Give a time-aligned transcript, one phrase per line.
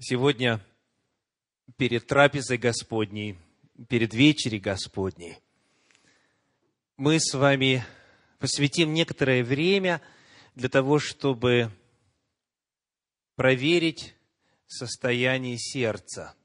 [0.00, 0.64] Сегодня
[1.76, 3.36] перед трапезой Господней,
[3.88, 5.38] перед вечерей Господней,
[6.96, 7.84] мы с вами
[8.38, 10.00] посвятим некоторое время
[10.54, 11.72] для того, чтобы
[13.34, 14.14] проверить
[14.68, 16.36] состояние сердца,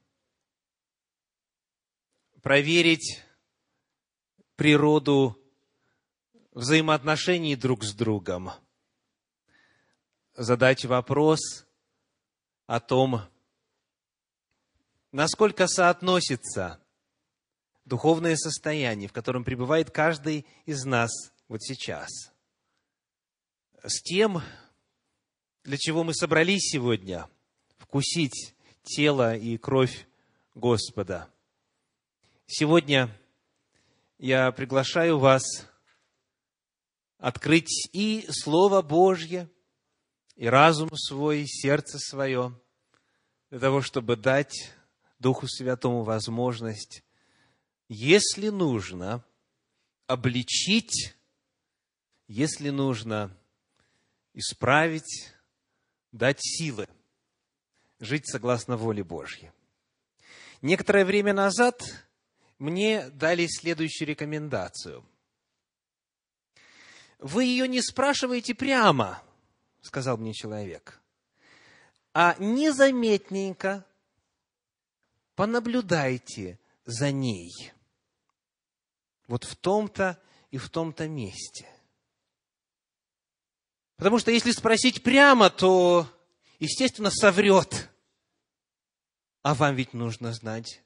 [2.42, 3.22] проверить
[4.56, 5.40] природу
[6.50, 8.50] взаимоотношений друг с другом,
[10.34, 11.68] задать вопрос
[12.66, 13.20] о том,
[15.14, 16.80] насколько соотносится
[17.84, 21.12] духовное состояние, в котором пребывает каждый из нас
[21.46, 22.10] вот сейчас,
[23.84, 24.42] с тем,
[25.62, 27.30] для чего мы собрались сегодня,
[27.78, 30.08] вкусить тело и кровь
[30.56, 31.30] Господа.
[32.46, 33.08] Сегодня
[34.18, 35.44] я приглашаю вас
[37.18, 39.48] открыть и Слово Божье,
[40.34, 42.60] и разум свой, и сердце свое,
[43.50, 44.74] для того, чтобы дать
[45.24, 47.02] Духу Святому возможность,
[47.88, 49.24] если нужно,
[50.06, 51.16] обличить,
[52.28, 53.34] если нужно
[54.34, 55.32] исправить,
[56.12, 56.86] дать силы,
[58.00, 59.50] жить согласно воле Божьей.
[60.60, 61.82] Некоторое время назад
[62.58, 65.08] мне дали следующую рекомендацию.
[67.18, 69.22] Вы ее не спрашиваете прямо,
[69.80, 71.00] сказал мне человек,
[72.12, 73.86] а незаметненько
[75.34, 77.72] понаблюдайте за ней.
[79.26, 81.68] Вот в том-то и в том-то месте.
[83.96, 86.08] Потому что если спросить прямо, то,
[86.58, 87.90] естественно, соврет.
[89.42, 90.82] А вам ведь нужно знать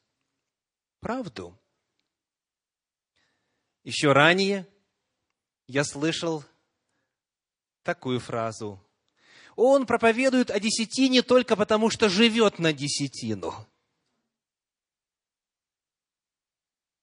[1.00, 1.58] правду.
[3.82, 4.66] Еще ранее
[5.66, 6.44] я слышал
[7.82, 8.84] такую фразу.
[9.56, 13.54] Он проповедует о десятине только потому, что живет на десятину–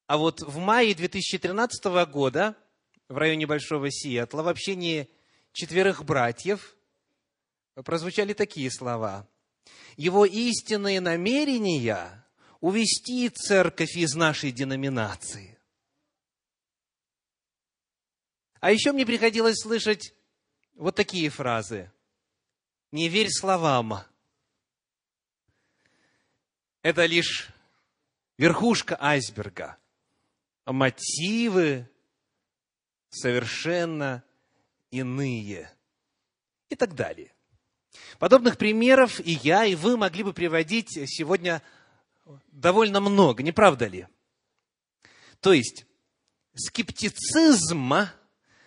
[0.07, 2.55] А вот в мае 2013 года
[3.07, 5.09] в районе Большого Сиэтла в общении
[5.51, 6.75] четверых братьев
[7.73, 9.27] прозвучали такие слова.
[9.97, 12.23] Его истинные намерения
[12.59, 15.57] увести церковь из нашей деноминации.
[18.59, 20.13] А еще мне приходилось слышать
[20.75, 21.91] вот такие фразы.
[22.91, 24.03] Не верь словам.
[26.83, 27.49] Это лишь
[28.37, 29.77] верхушка айсберга–
[30.65, 31.89] мотивы
[33.09, 34.23] совершенно
[34.91, 35.71] иные
[36.69, 37.33] и так далее.
[38.19, 41.61] Подобных примеров и я, и вы могли бы приводить сегодня
[42.51, 44.07] довольно много, не правда ли?
[45.39, 45.85] То есть,
[46.55, 47.93] скептицизм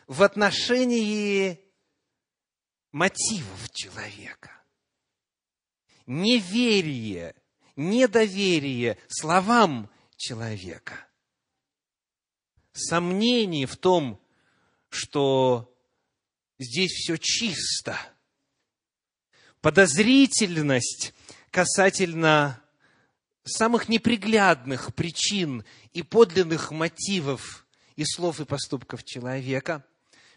[0.06, 1.60] в отношении
[2.92, 4.52] мотивов человека.
[6.06, 7.34] Неверие,
[7.76, 11.07] недоверие словам человека
[12.78, 14.20] сомнений в том,
[14.88, 15.74] что
[16.58, 17.98] здесь все чисто.
[19.60, 21.14] Подозрительность
[21.50, 22.62] касательно
[23.44, 27.66] самых неприглядных причин и подлинных мотивов
[27.96, 29.84] и слов и поступков человека.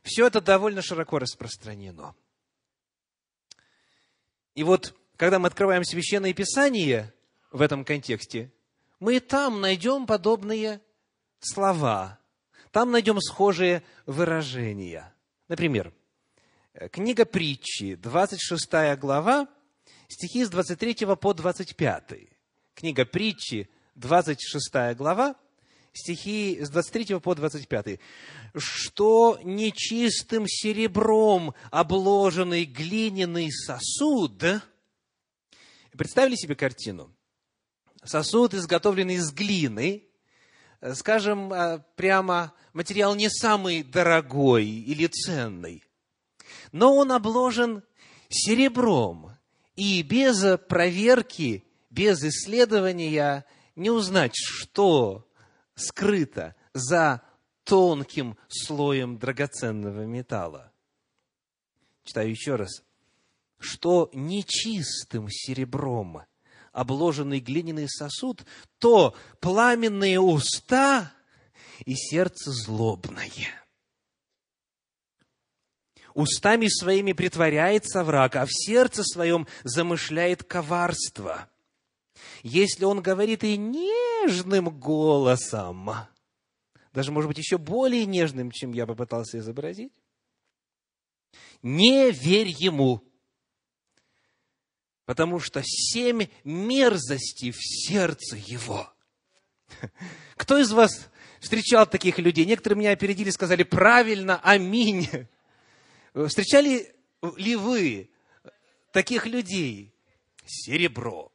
[0.04, 2.16] Все это довольно широко распространено.
[4.56, 7.14] И вот, когда мы открываем Священное Писание
[7.52, 8.52] в этом контексте,
[9.00, 10.82] мы и там найдем подобные
[11.40, 12.20] слова,
[12.72, 15.14] там найдем схожие выражения.
[15.48, 15.94] Например,
[16.92, 19.48] книга притчи, 26 глава,
[20.08, 22.04] стихи с 23 по 25.
[22.74, 25.36] Книга притчи, 26 глава,
[25.94, 28.00] стихи с 23 по 25.
[28.56, 34.44] «Что нечистым серебром обложенный глиняный сосуд...»
[35.92, 37.14] Представили себе картину?
[38.04, 40.06] Сосуд, изготовленный из глины,
[40.94, 45.84] скажем а, прямо, материал не самый дорогой или ценный,
[46.72, 47.84] но он обложен
[48.30, 49.38] серебром,
[49.76, 53.46] и без проверки, без исследования
[53.76, 55.28] не узнать, что
[55.76, 57.22] скрыто за
[57.64, 60.72] тонким слоем драгоценного металла.
[62.04, 62.84] Читаю еще раз.
[63.60, 66.24] Что нечистым серебром
[66.72, 68.46] обложенный глиняный сосуд,
[68.80, 71.12] то пламенные уста
[71.86, 73.62] и сердце злобное.
[76.14, 81.50] Устами своими притворяется враг, а в сердце своем замышляет коварство.
[82.44, 85.92] Если он говорит и нежным голосом,
[86.92, 89.94] даже, может быть, еще более нежным, чем я попытался изобразить,
[91.62, 93.02] не верь ему,
[95.12, 98.90] потому что семь мерзостей в сердце его.
[100.38, 101.10] Кто из вас
[101.42, 102.46] встречал таких людей?
[102.46, 105.10] Некоторые меня опередили, сказали правильно, аминь.
[106.14, 106.96] Встречали
[107.36, 108.10] ли вы
[108.94, 109.94] таких людей?
[110.46, 111.34] Серебро,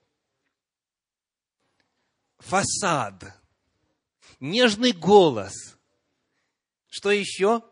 [2.38, 3.24] фасад,
[4.40, 5.76] нежный голос.
[6.88, 7.62] Что еще?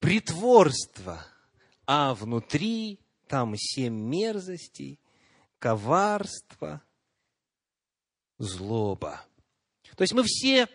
[0.00, 1.24] Притворство.
[1.86, 5.00] А внутри там семь мерзостей,
[5.58, 6.82] коварство,
[8.38, 9.24] злоба.
[9.96, 10.68] То есть мы все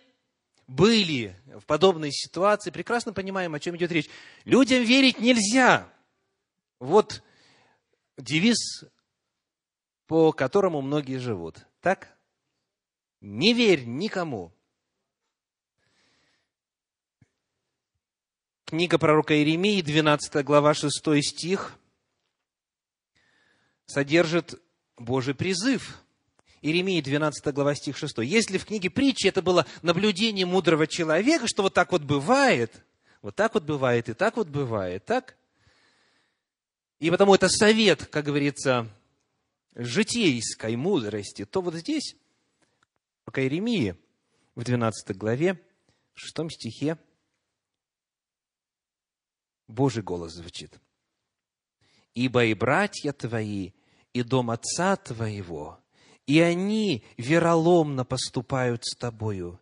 [0.67, 4.09] были в подобной ситуации, прекрасно понимаем, о чем идет речь.
[4.45, 5.91] Людям верить нельзя.
[6.79, 7.21] Вот
[8.17, 8.85] девиз,
[10.07, 11.65] по которому многие живут.
[11.81, 12.17] Так?
[13.19, 14.53] Не верь никому.
[18.71, 21.77] Книга пророка Иеремии, 12 глава, 6 стих,
[23.85, 24.61] содержит
[24.97, 25.97] Божий призыв–
[26.61, 28.19] Иеремии 12 глава стих 6.
[28.19, 32.71] Если в книге притчи это было наблюдение мудрого человека, что вот так вот бывает,
[33.21, 35.35] вот так вот бывает, и так вот бывает, так?
[37.01, 38.87] И потому это совет, как говорится,
[39.75, 42.15] житейской мудрости, то вот здесь,
[43.25, 43.97] пока Иеремии
[44.55, 45.59] в 12 главе,
[46.13, 46.97] в 6 стихе,
[49.71, 50.79] Божий голос звучит.
[52.13, 53.71] «Ибо и братья твои,
[54.13, 55.81] и дом отца твоего
[56.31, 59.59] и они вероломно поступают с тобою,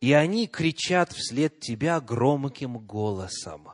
[0.00, 3.72] и они кричат вслед тебя громким голосом.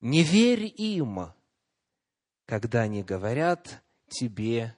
[0.00, 1.32] Не верь им,
[2.46, 4.76] когда они говорят тебе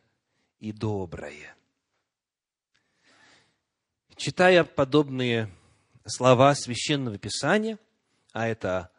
[0.59, 1.55] и доброе.
[4.17, 5.49] Читая подобные
[6.05, 7.79] слова Священного Писания,
[8.32, 8.91] а это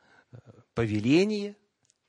[0.77, 1.56] повеление,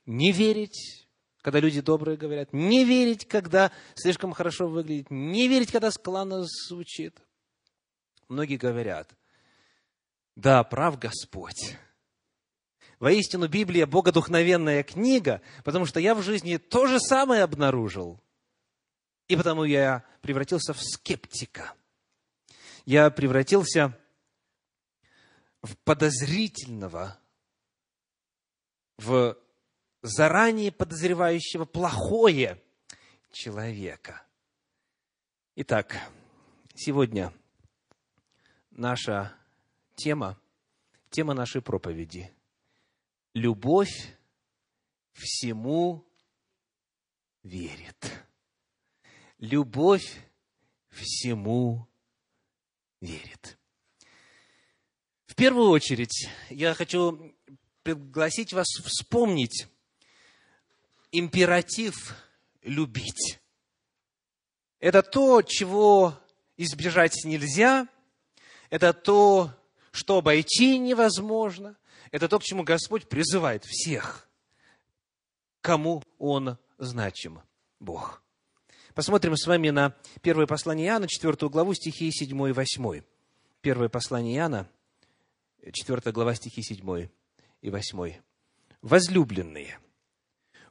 [0.04, 1.08] не верить
[1.40, 7.22] когда люди добрые говорят, не верить, когда слишком хорошо выглядит, не верить, когда складно звучит.
[8.28, 9.08] Многие говорят,
[10.36, 11.78] да, прав Господь.
[12.98, 18.20] Воистину, Библия– богодухновенная книга, потому что я в жизни то же самое обнаружил.
[19.28, 21.72] И потому я превратился в скептика.
[22.84, 23.96] Я превратился
[25.62, 27.18] в подозрительного,
[28.98, 29.38] в
[30.02, 32.62] заранее подозревающего плохое
[33.32, 34.22] человека.
[35.56, 35.96] Итак,
[36.74, 37.32] сегодня
[38.70, 39.34] наша
[39.96, 40.38] тема,
[41.10, 42.32] тема нашей проповеди–
[43.34, 44.16] любовь
[45.12, 46.04] всему
[47.42, 48.26] верит.
[49.38, 50.16] Любовь
[50.88, 51.88] всему
[53.00, 53.58] верит.
[55.26, 57.34] В первую очередь я хочу
[57.94, 59.66] пригласить вас вспомнить
[61.10, 61.94] императив
[62.62, 63.40] любить.
[64.78, 66.14] Это то, чего
[66.58, 67.88] избежать нельзя,
[68.68, 69.54] это то,
[69.90, 71.78] что обойти невозможно,
[72.10, 74.28] это то, к чему Господь призывает всех,
[75.62, 77.40] кому Он значим,
[77.80, 78.22] Бог.
[78.92, 83.02] Посмотрим с вами на первое послание Иоанна, 4 главу, стихи 7 и 8.
[83.62, 84.68] Первое послание Иоанна,
[85.72, 87.08] 4 глава, стихи 7
[87.60, 88.14] и 8.
[88.82, 89.78] «Возлюбленные,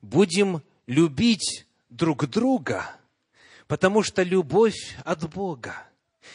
[0.01, 2.89] будем любить друг друга,
[3.67, 5.87] потому что любовь от Бога.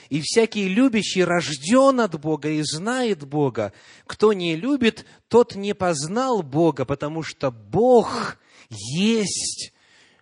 [0.08, 3.72] И всякий любящий рожден от Бога и знает Бога.
[4.06, 8.38] Кто не любит, тот не познал Бога, потому что Бог
[8.70, 9.72] есть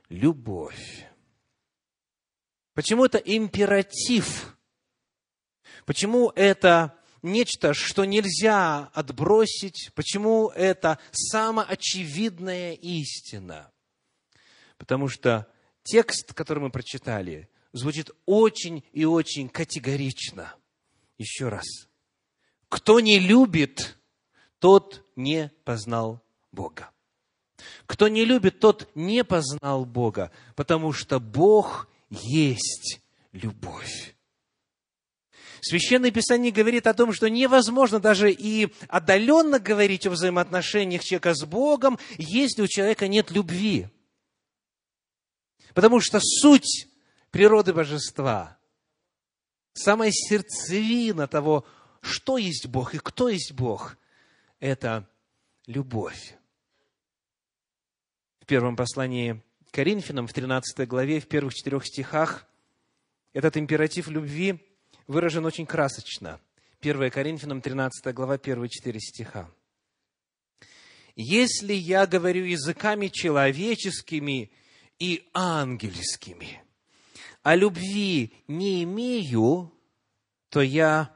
[0.09, 1.07] любовь.
[2.75, 4.57] Почему это императив?
[5.85, 9.91] Почему это нечто, что нельзя отбросить.
[9.95, 13.71] Почему это самоочевидная истина?
[14.79, 15.47] Потому что
[15.83, 20.55] текст, который мы прочитали, звучит очень и очень категорично.
[21.19, 21.67] Еще раз.
[22.69, 23.99] Кто не любит,
[24.59, 26.23] тот не познал
[26.53, 26.91] Бога.
[27.87, 33.01] Кто не любит, тот не познал Бога, потому что Бог есть
[33.33, 34.15] любовь.
[35.63, 41.45] Священное Писание говорит о том, что невозможно даже и отдаленно говорить о взаимоотношениях человека с
[41.45, 43.89] Богом, если у человека нет любви.
[45.75, 46.89] Потому что суть
[47.31, 48.59] природы божества,
[49.75, 51.67] самая сердцевина того,
[52.01, 53.99] что есть Бог и кто есть Бог,
[54.59, 55.09] это
[55.67, 56.35] любовь.
[58.41, 62.47] В первом послании Коринфянам, в 13 главе, в первых четырех стихах,
[63.33, 64.70] этот императив любви
[65.11, 66.41] выражен очень красочно.
[66.81, 69.51] 1 Коринфянам 13 глава, первые четыре стиха.
[71.17, 74.53] если я говорю языками человеческими
[75.01, 76.63] и ангельскими,
[77.43, 79.73] а любви не имею,
[80.49, 81.13] то я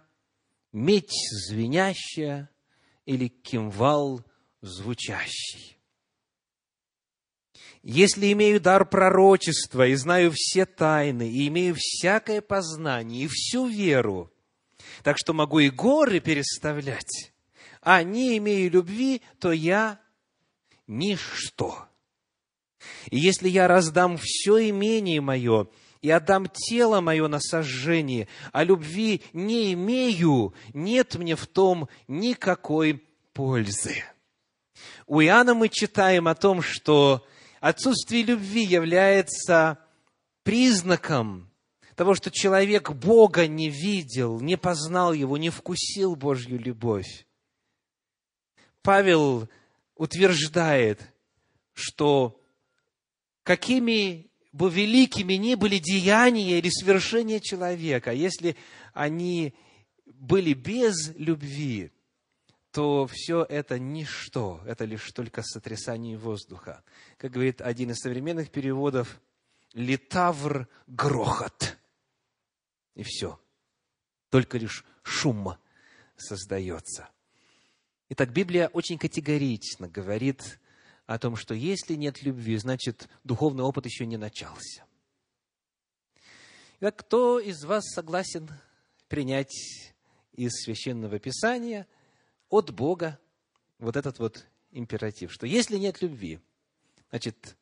[0.73, 1.15] медь
[1.49, 2.51] звенящая
[3.07, 4.25] или кимвал
[4.61, 5.74] звучащий.
[7.87, 14.33] Если имею дар пророчества и знаю все тайны, и имею всякое познание и всю веру,
[15.03, 17.35] так что могу и горы переставлять,
[17.83, 20.01] а не имею любви, то я
[20.87, 21.87] ничто.
[23.11, 25.69] И если я раздам все имение мое
[26.01, 33.05] и отдам тело мое на сожжение, а любви не имею, нет мне в том никакой
[33.35, 34.05] пользы.
[35.07, 37.27] У Иоанна мы читаем о том, что
[37.65, 39.79] отсутствие любви является
[40.43, 41.51] признаком
[41.97, 47.27] того, что человек Бога не видел, не познал Его, не вкусил Божью любовь.
[48.83, 49.49] Павел
[49.95, 51.01] утверждает,
[51.73, 52.39] что
[53.45, 58.57] какими бы великими ни были деяния или свершения человека, если
[58.93, 59.55] они
[60.05, 61.93] были без любви,
[62.75, 66.83] то все это ничто, это лишь только сотрясание воздуха.
[67.19, 69.21] Как говорит один из современных переводов,
[69.75, 71.79] литавр грохот.
[72.97, 73.41] И все.
[74.29, 75.57] Только лишь шум
[76.17, 77.09] создается.
[78.09, 80.59] Итак, Библия очень категорично говорит
[81.07, 84.85] о том, что если нет любви, значит, духовный опыт еще не начался.
[86.81, 88.51] Итак, кто из вас согласен
[89.07, 89.55] принять
[90.33, 91.87] из Священного Писания–
[92.55, 93.19] от Бога
[93.79, 96.41] вот этот вот императив, что если нет любви,
[97.11, 97.57] значит,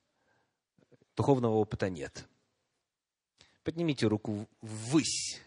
[1.16, 2.28] духовного опыта нет.
[3.64, 5.40] Поднимите руку ввысь,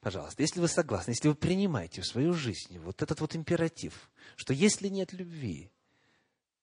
[0.00, 4.54] пожалуйста, если вы согласны, если вы принимаете в свою жизнь вот этот вот императив, что
[4.54, 5.70] если нет любви,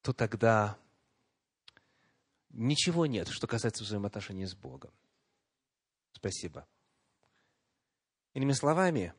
[0.02, 0.80] то тогда
[2.50, 4.92] ничего нет, что касается взаимоотношений с Богом.
[6.12, 6.66] Спасибо.
[8.34, 9.14] Иными словами,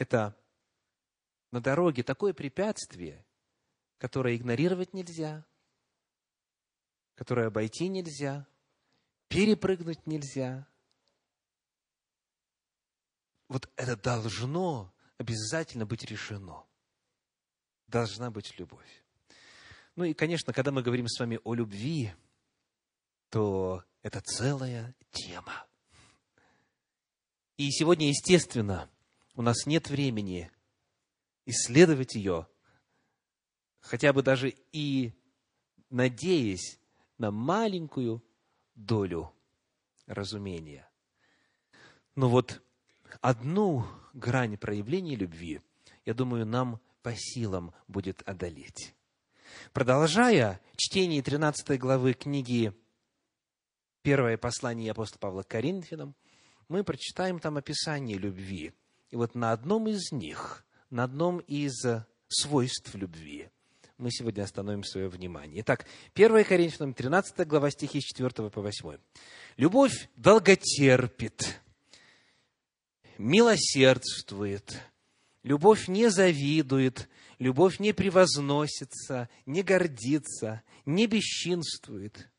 [0.00, 0.34] это
[1.50, 3.22] на дороге такое препятствие,
[3.98, 5.44] которое игнорировать нельзя,
[7.16, 8.46] которое обойти нельзя,
[9.28, 10.66] перепрыгнуть нельзя.
[13.48, 16.64] Вот это должно обязательно быть решено.
[17.86, 19.04] Должна быть любовь.
[19.96, 22.14] Ну и, конечно, когда мы говорим с вами о любви,
[23.28, 25.66] то это целая тема.
[27.58, 28.88] И сегодня, естественно,
[29.40, 30.50] у нас нет времени
[31.46, 32.46] исследовать ее,
[33.78, 35.14] хотя бы даже и
[35.88, 36.78] надеясь
[37.16, 38.22] на маленькую
[38.74, 39.32] долю
[40.04, 40.86] разумения.
[42.16, 42.60] Но вот
[43.22, 45.62] одну грань проявления любви,
[46.04, 48.94] я думаю, нам по силам будет одолеть.
[49.72, 52.74] Продолжая чтение 13 главы книги
[54.02, 56.14] Первое послание апостола Павла к Коринфянам,
[56.68, 58.74] мы прочитаем там описание любви.
[59.10, 61.84] И вот на одном из них, на одном из
[62.28, 63.48] свойств любви,
[63.98, 65.60] мы сегодня остановим свое внимание.
[65.62, 68.98] Итак, 1 Коринфянам 13 глава стихи с 4 по 8.
[69.56, 71.60] «Любовь долготерпит,
[73.18, 74.80] милосердствует,
[75.42, 82.30] любовь не завидует, любовь не превозносится, не гордится, не бесчинствует,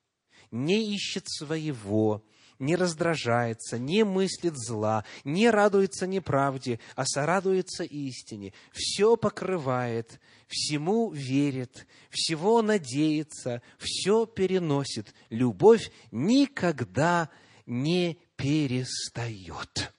[0.50, 2.24] не ищет своего,
[2.62, 11.88] не раздражается, не мыслит зла, не радуется неправде, а сорадуется истине, все покрывает, всему верит,
[12.10, 15.14] всего надеется, все переносит.
[15.30, 17.30] Любовь никогда
[17.66, 19.92] не перестает.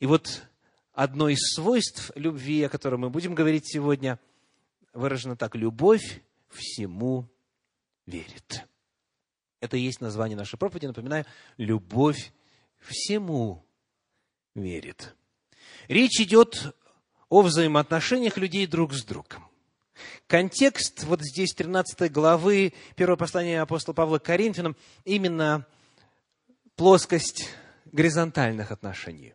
[0.00, 0.42] И вот
[0.92, 4.18] одно из свойств любви, о котором мы будем говорить сегодня,
[4.92, 5.54] выражено так.
[5.54, 7.28] Любовь всему
[8.04, 8.66] верит.
[9.62, 10.86] Это и есть название нашей проповеди.
[10.86, 11.24] Напоминаю,
[11.56, 12.32] любовь
[12.80, 13.64] всему
[14.56, 15.14] верит.
[15.86, 16.76] Речь идет
[17.28, 19.48] о взаимоотношениях людей друг с другом.
[20.26, 25.64] Контекст вот здесь 13 главы первого послания апостола Павла к Коринфянам именно
[26.74, 27.48] плоскость
[27.84, 29.32] горизонтальных отношений.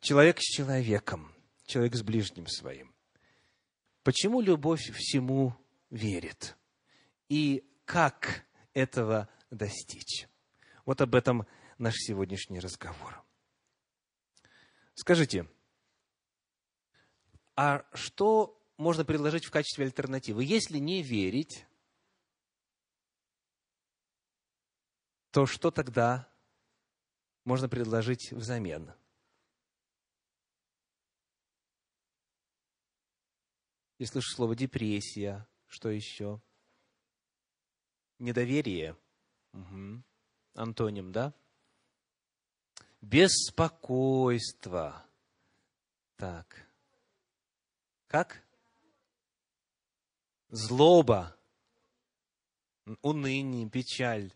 [0.00, 1.32] Человек с человеком,
[1.64, 2.92] человек с ближним своим.
[4.02, 5.56] Почему любовь всему
[5.88, 6.54] верит?
[7.30, 10.28] И как этого достичь.
[10.84, 11.46] Вот об этом
[11.78, 13.24] наш сегодняшний разговор.
[14.94, 15.48] Скажите,
[17.56, 20.44] а что можно предложить в качестве альтернативы?
[20.44, 21.66] Если не верить,
[25.30, 26.28] то что тогда
[27.44, 28.92] можно предложить взамен?
[33.98, 35.46] Я слышу слово депрессия.
[35.66, 36.40] Что еще?
[38.18, 38.96] Недоверие.
[39.52, 40.02] Угу.
[40.54, 41.32] Антоним, да?
[43.00, 45.04] Беспокойство.
[46.16, 46.66] Так.
[48.06, 48.42] Как?
[50.48, 51.36] Злоба.
[53.02, 54.32] Уныние, печаль.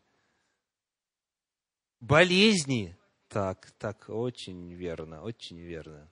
[2.00, 2.96] Болезни.
[3.28, 6.10] Так, так, очень верно, очень верно.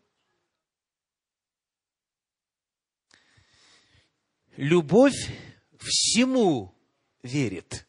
[4.56, 5.30] Любовь
[5.78, 6.75] всему
[7.22, 7.86] верит.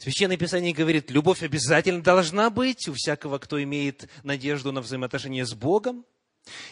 [0.00, 5.52] Священное Писание говорит, любовь обязательно должна быть у всякого, кто имеет надежду на взаимоотношения с
[5.52, 6.06] Богом.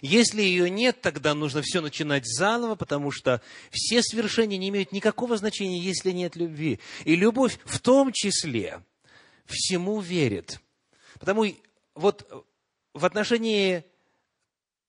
[0.01, 5.37] Если ее нет, тогда нужно все начинать заново, потому что все свершения не имеют никакого
[5.37, 6.81] значения, если нет любви.
[7.05, 8.83] И любовь в том числе
[9.45, 10.59] всему верит.
[11.21, 11.45] Потому
[11.95, 12.47] вот
[12.95, 13.85] в отношении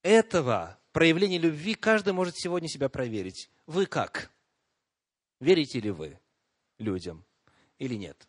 [0.01, 3.49] этого проявления любви каждый может сегодня себя проверить.
[3.67, 4.31] Вы как?
[5.41, 6.17] Верите ли вы
[6.79, 7.23] людям
[7.77, 8.27] или нет?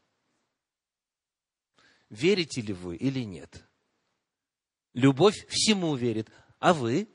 [2.10, 3.64] Верите ли вы или нет?
[4.92, 6.28] Любовь всему верит.
[6.58, 7.08] А вы?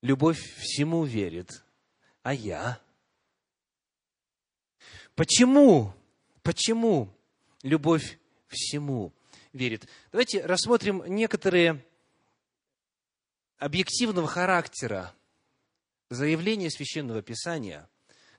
[0.00, 1.64] Любовь всему верит.
[2.22, 2.80] А я?
[5.14, 5.94] Почему?
[6.42, 7.14] Почему
[7.62, 9.12] любовь всему
[9.52, 9.88] верит?
[10.10, 11.84] Давайте рассмотрим некоторые
[13.58, 15.14] объективного характера
[16.10, 17.88] заявления Священного Писания,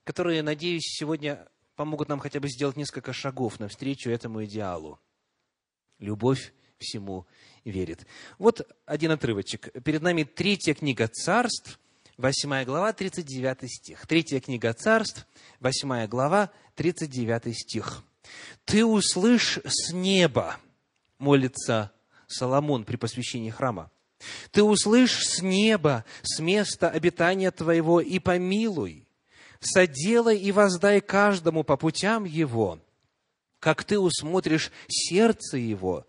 [0.04, 5.00] которые, надеюсь, сегодня помогут нам хотя бы сделать несколько шагов навстречу этому идеалу.
[6.00, 7.26] Любовь всему
[7.64, 8.06] верит.
[8.38, 9.72] Вот один отрывочек.
[9.84, 11.80] Перед нами третья книга царств,
[12.18, 14.08] восьмая глава, 39 стих.
[14.08, 15.28] Третья книга царств,
[15.60, 18.04] восьмая глава, 39 стих.
[18.66, 20.58] «Ты услышь с неба»,
[21.18, 21.92] молится
[22.28, 23.92] Соломон при посвящении храма,
[24.52, 29.08] «ты услышь с неба, с места обитания твоего, и помилуй,
[29.60, 32.80] соделай и воздай каждому по путям его,
[33.60, 36.06] как ты усмотришь сердце его,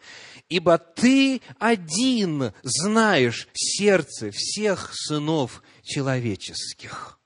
[0.49, 7.19] ибо ты один знаешь сердце всех сынов человеческих.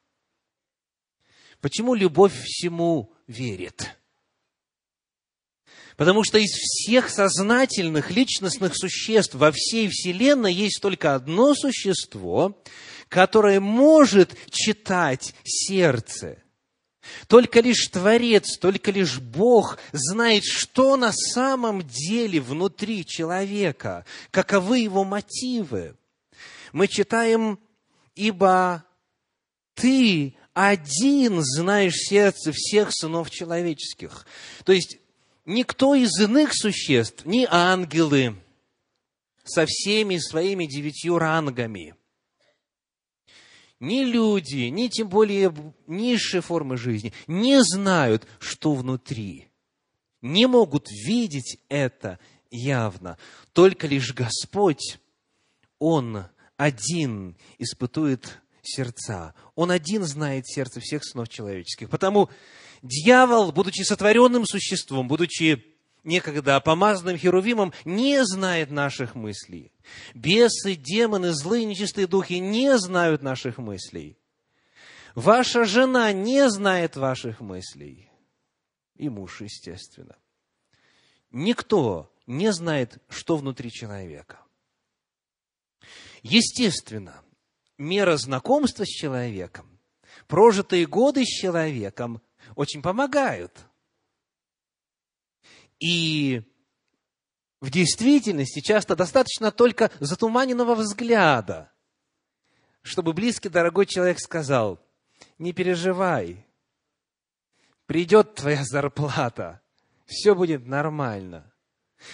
[1.60, 3.99] Почему любовь всему верит?
[6.00, 12.58] Потому что из всех сознательных личностных существ во всей Вселенной есть только одно существо,
[13.10, 16.42] которое может читать сердце.
[17.26, 25.04] Только лишь Творец, только лишь Бог знает, что на самом деле внутри человека, каковы его
[25.04, 25.96] мотивы.
[26.72, 27.58] Мы читаем,
[28.14, 28.86] ибо
[29.74, 34.26] ты один знаешь сердце всех сынов человеческих.
[34.64, 34.96] То есть,
[35.50, 38.36] никто из иных существ, ни ангелы
[39.44, 41.94] со всеми своими девятью рангами–
[43.80, 45.54] ни люди, ни тем более
[45.86, 49.48] низшие формы жизни не знают, что внутри.
[50.20, 52.18] Не могут видеть это
[52.50, 53.16] явно.
[53.54, 54.98] Только лишь Господь,
[55.78, 56.26] Он
[56.58, 59.34] один испытует сердца.
[59.54, 61.88] Он один знает сердце всех сынов человеческих.
[61.88, 62.28] Потому
[62.82, 65.64] дьявол, будучи сотворенным существом, будучи
[66.04, 69.72] некогда помазанным Херувимом, не знает наших мыслей.
[70.14, 74.16] Бесы, демоны, злые, нечистые духи не знают наших мыслей.
[75.14, 78.10] Ваша жена не знает ваших мыслей.
[78.96, 80.16] И муж, естественно.
[81.30, 84.40] Никто не знает, что внутри человека.
[86.22, 87.22] Естественно,
[87.78, 89.78] мера знакомства с человеком,
[90.26, 92.20] прожитые годы с человеком
[92.56, 93.52] очень помогают–
[95.80, 96.42] и
[97.60, 101.72] в действительности часто достаточно только затуманенного взгляда,
[102.82, 104.78] чтобы близкий, дорогой человек сказал,
[105.38, 106.46] не переживай,
[107.86, 109.60] придет твоя зарплата,
[110.06, 111.50] все будет нормально.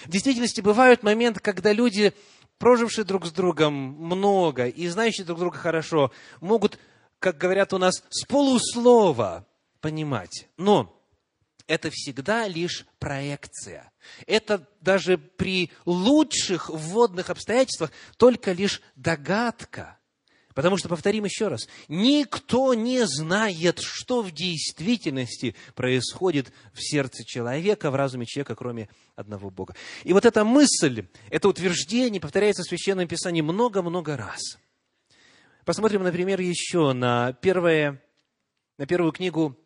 [0.05, 2.15] В действительности бывают моменты, когда люди,
[2.59, 6.79] прожившие друг с другом много и знающие друг друга хорошо, могут,
[7.19, 9.47] как говорят у нас, с полуслова
[9.87, 10.49] понимать.
[10.57, 11.01] Но
[11.69, 13.93] это всегда лишь проекция.
[14.27, 19.97] Это даже при лучших вводных обстоятельствах только лишь догадка.
[20.55, 27.93] Потому что, повторим еще раз, никто не знает, что в действительности происходит в сердце человека,
[27.93, 29.77] в разуме человека, кроме одного Бога.
[30.03, 34.41] И вот эта мысль, это утверждение повторяется в Священном Писании много-много раз.
[35.65, 38.03] Посмотрим, например, еще на, первое,
[38.79, 39.57] на первую книгу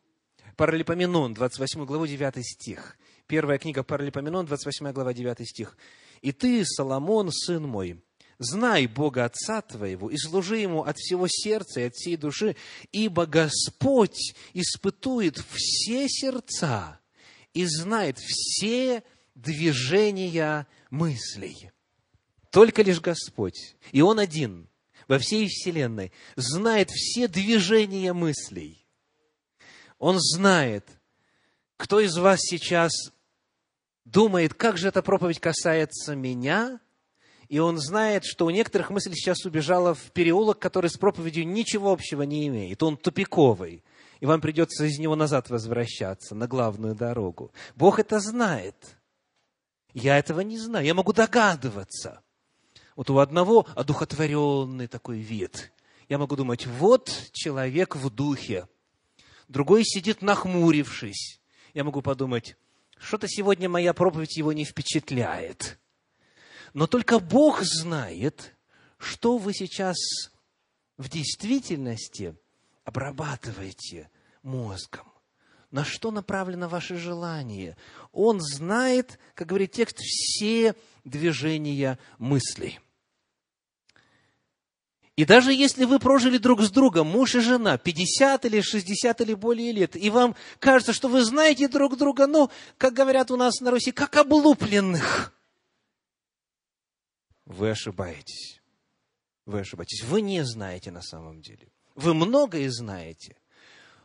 [0.61, 2.99] Паралипоменон, 28 главу, 9 стих.
[3.27, 5.75] Первая книга Паралипоменон, 28 глава, 9 стих.
[6.21, 8.05] «И ты, Соломон, сын мой,
[8.39, 12.57] знай Бога Отца твоего и служи Ему от всего сердца и от всей души,
[12.93, 17.01] ибо Господь испытует все сердца
[17.55, 19.03] и знает все
[19.35, 21.71] движения мыслей.
[22.51, 24.69] Только лишь Господь, и Он один
[25.09, 28.80] во всей Вселенной, знает все движения мыслей.
[30.01, 30.89] Он знает,
[31.77, 32.91] кто из вас сейчас
[34.07, 36.81] думает, как же эта проповедь касается меня,
[37.49, 41.93] и он знает, что у некоторых мысль сейчас убежала в переулок, который с проповедью ничего
[41.93, 42.83] общего не имеет.
[42.83, 43.85] Он тупиковый,
[44.21, 47.53] и вам придется из него назад возвращаться на главную дорогу.
[47.77, 48.77] Бог это знает.
[49.93, 52.23] Я этого не знаю, я могу догадываться.
[52.97, 55.73] Вот у одного одухотворенный такой вид.
[56.09, 58.67] Я могу думать, вот человек в духе.
[59.51, 61.41] Другой сидит нахмурившись.
[61.75, 62.57] Я могу подумать,
[62.97, 65.81] что-то сегодня моя проповедь его не впечатляет.
[66.73, 68.55] Но только Бог знает,
[68.97, 69.97] что вы сейчас
[70.99, 72.37] в действительности
[72.85, 74.09] обрабатываете
[74.45, 75.13] мозгом.
[75.73, 77.77] На что направлено ваше желание?
[78.13, 82.79] Он знает, как говорит текст, все движения мыслей.
[85.21, 89.35] И даже если вы прожили друг с другом, муж и жена, 50 или 60 или
[89.35, 93.61] более лет, и вам кажется, что вы знаете друг друга, ну, как говорят у нас
[93.61, 95.35] на Руси, как облупленных,
[97.45, 98.63] вы ошибаетесь.
[99.45, 100.03] Вы ошибаетесь.
[100.05, 101.69] Вы не знаете на самом деле.
[101.97, 103.37] Вы многое знаете,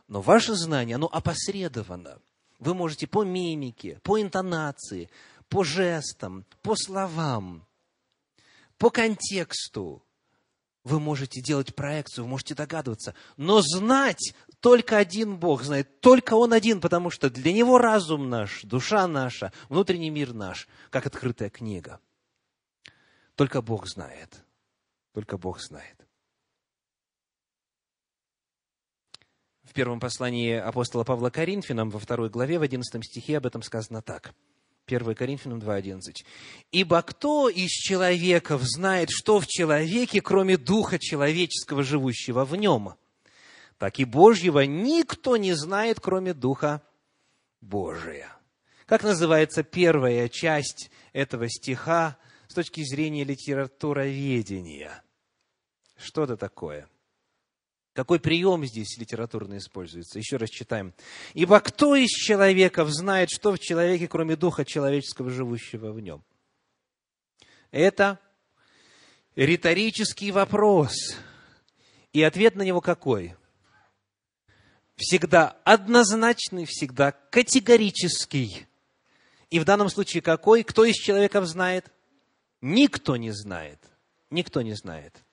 [0.08, 2.20] но ваше знание, оно опосредовано.
[2.58, 5.08] Вы можете по мимике, по интонации,
[5.48, 7.66] по жестам, по словам,
[8.76, 10.02] по контексту,
[10.86, 13.16] вы можете делать проекцию, вы можете догадываться.
[13.36, 18.62] Но знать только один Бог знает, только Он один, потому что для Него разум наш,
[18.62, 21.98] душа наша, внутренний мир наш, как открытая книга.
[23.34, 24.44] Только Бог знает.
[25.12, 26.06] Только Бог знает.
[29.64, 34.02] В первом послании апостола Павла Коринфянам, во второй главе, в одиннадцатом стихе об этом сказано
[34.02, 34.34] так.
[34.86, 36.24] 1 Коринфянам 2.11.
[36.70, 42.94] «Ибо кто из человеков знает, что в человеке, кроме духа человеческого, живущего в нем?
[43.78, 46.82] Так и Божьего никто не знает, кроме духа
[47.60, 48.32] Божия».
[48.86, 55.02] Как называется первая часть этого стиха с точки зрения литературоведения.
[55.96, 56.88] Что это такое?
[57.96, 60.18] Какой прием здесь литературно используется?
[60.18, 60.92] Еще раз читаем.
[61.32, 66.22] «Ибо кто из человеков знает, что в человеке, кроме духа человеческого, живущего в нем?»
[67.70, 68.20] Это
[69.34, 70.92] риторический вопрос.
[72.12, 73.34] И ответ на него какой?
[74.96, 78.66] Всегда однозначный, всегда категорический.
[79.48, 80.64] И в данном случае какой?
[80.64, 81.90] Кто из человеков знает?
[82.60, 83.82] Никто не знает.
[84.28, 85.25] Никто не знает.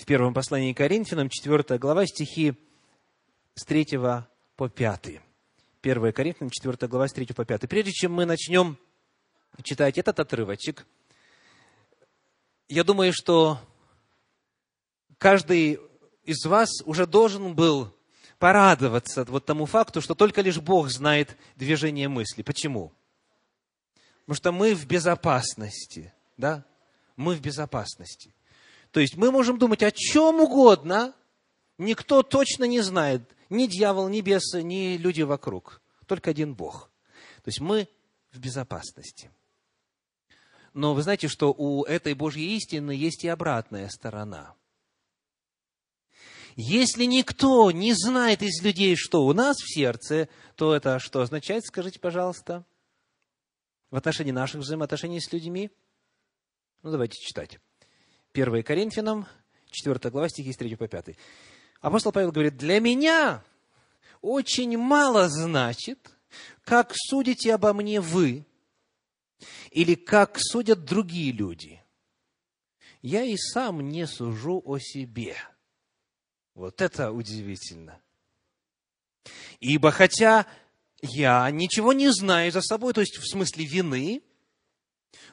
[0.00, 2.54] В первом послании к Коринфянам, 4 глава, стихи
[3.54, 3.98] с 3
[4.56, 5.20] по 5.
[5.82, 7.68] 1 Коринфянам, 4 глава, с 3 по 5.
[7.68, 8.78] Прежде чем мы начнем
[9.62, 10.86] читать этот отрывочек,
[12.70, 13.60] я думаю, что
[15.18, 15.78] каждый
[16.24, 17.94] из вас уже должен был
[18.38, 22.40] порадоваться вот тому факту, что только лишь Бог знает движение мысли.
[22.40, 22.90] Почему?
[24.20, 26.64] Потому что мы в безопасности, да?
[27.16, 28.32] Мы в безопасности.
[28.90, 31.14] То есть мы можем думать о чем угодно,
[31.78, 35.80] никто точно не знает, ни дьявол, ни бесы, ни люди вокруг.
[36.06, 36.90] Только один Бог.
[37.42, 37.88] То есть мы
[38.32, 39.30] в безопасности.
[40.72, 44.54] Но вы знаете, что у этой Божьей истины есть и обратная сторона.
[46.56, 51.64] Если никто не знает из людей, что у нас в сердце, то это что означает,
[51.64, 52.64] скажите, пожалуйста?
[53.90, 55.70] в отношении наших взаимоотношений с людьми?
[56.82, 57.60] Ну, давайте читать.
[58.32, 59.26] 1 Коринфянам,
[59.70, 61.16] 4 глава, стихи с 3 по 5.
[61.80, 63.42] Апостол Павел говорит, для меня
[64.20, 66.10] очень мало значит,
[66.64, 68.46] как судите обо мне вы,
[69.70, 71.82] или как судят другие люди.
[73.02, 75.36] Я и сам не сужу о себе.
[76.54, 78.00] Вот это удивительно.
[79.58, 80.46] Ибо хотя
[81.00, 84.22] я ничего не знаю за собой, то есть в смысле вины,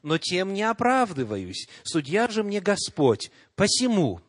[0.04, 1.68] но тем не оправдываюсь.
[1.84, 3.32] Судья же мне Господь.
[3.56, 4.22] Посему,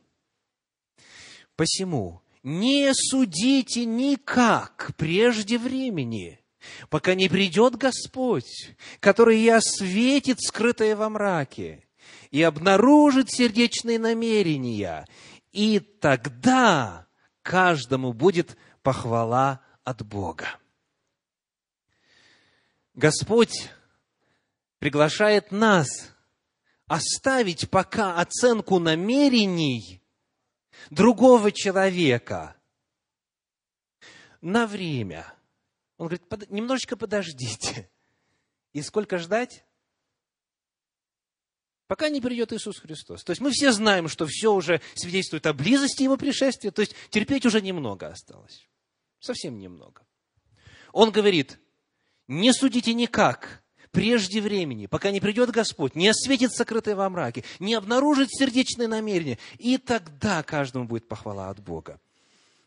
[1.57, 6.41] посему, не судите никак прежде времени,
[6.89, 11.85] пока не придет Господь, который и осветит скрытое во мраке,
[12.31, 15.07] и обнаружит сердечные намерения,
[15.53, 17.07] и тогда
[17.43, 20.59] каждому будет похвала от Бога.
[22.95, 23.71] Господь
[24.79, 25.89] приглашает нас
[26.87, 30.03] оставить пока оценку намерений
[30.91, 32.57] другого человека
[34.41, 35.33] на время.
[35.97, 37.91] Он говорит, немножечко подождите.
[38.73, 39.65] И сколько ждать?
[41.89, 43.25] Пока не придет Иисус Христос.
[43.25, 46.95] То есть мы все знаем, что все уже свидетельствует о близости Его пришествия, то есть
[47.11, 48.69] терпеть уже немного осталось.
[49.21, 50.07] Совсем немного.
[50.93, 51.59] Он говорит,
[52.29, 57.75] не судите никак, прежде времени, пока не придет Господь, не осветит сокрытое во мраке, не
[57.75, 62.01] обнаружит сердечное намерение, и тогда каждому будет похвала от Бога.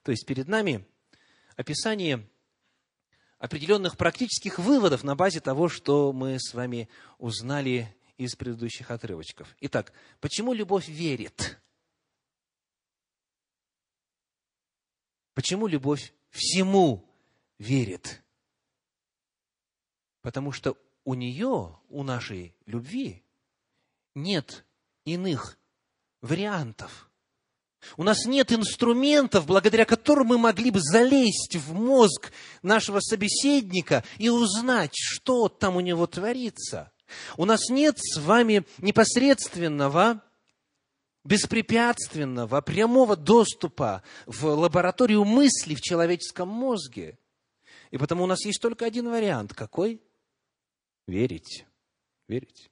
[0.04, 0.86] То есть перед нами
[1.56, 2.28] описание
[3.38, 9.56] определенных практических выводов на базе того, что мы с вами узнали из предыдущих отрывочков.
[9.62, 11.60] Итак, почему любовь верит?
[15.34, 17.10] Почему любовь всему
[17.58, 18.22] верит?
[20.22, 23.24] Потому что у нее, у нашей любви,
[24.16, 24.66] нет
[25.06, 25.58] иных
[26.22, 27.10] вариантов.
[27.98, 34.30] У нас нет инструментов, благодаря которым мы могли бы залезть в мозг нашего собеседника и
[34.30, 36.92] узнать, что там у него творится.
[37.38, 40.22] У нас нет с вами непосредственного,
[41.24, 47.18] беспрепятственного, прямого доступа в лабораторию мысли в человеческом мозге.
[47.90, 49.54] И потому у нас есть только один вариант.
[49.54, 50.02] Какой?
[51.08, 51.66] Верить.
[52.28, 52.72] Верить.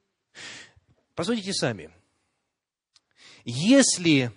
[1.15, 1.91] Посудите сами.
[3.43, 4.31] Если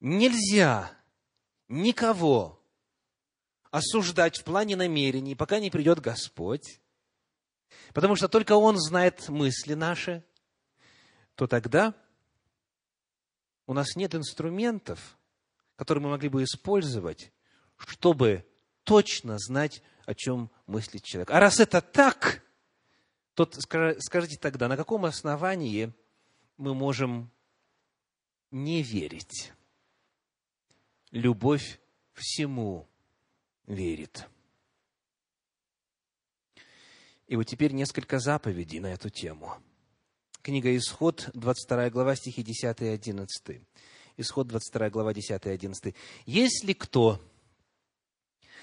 [0.00, 0.90] нельзя
[1.68, 2.60] никого
[3.70, 6.80] осуждать в плане намерений, пока не придет Господь,
[7.92, 10.24] потому что только Он знает мысли наши,
[11.34, 11.94] то тогда
[13.66, 15.16] у нас нет инструментов,
[15.76, 17.32] которые мы могли бы использовать,
[17.76, 18.44] чтобы
[18.82, 21.30] точно знать, о чем мыслит человек.
[21.30, 22.42] А раз это так,
[23.46, 25.92] то скажите тогда, на каком основании
[26.56, 27.30] мы можем
[28.50, 29.52] не верить?
[31.10, 31.80] Любовь
[32.12, 32.88] всему
[33.66, 34.28] верит.
[37.26, 39.56] И вот теперь несколько заповедей на эту тему.
[40.42, 43.62] Книга Исход, 22 глава, стихи 10 и 11.
[44.16, 45.94] Исход, 22 глава, 10 и 11.
[46.26, 47.20] «Если кто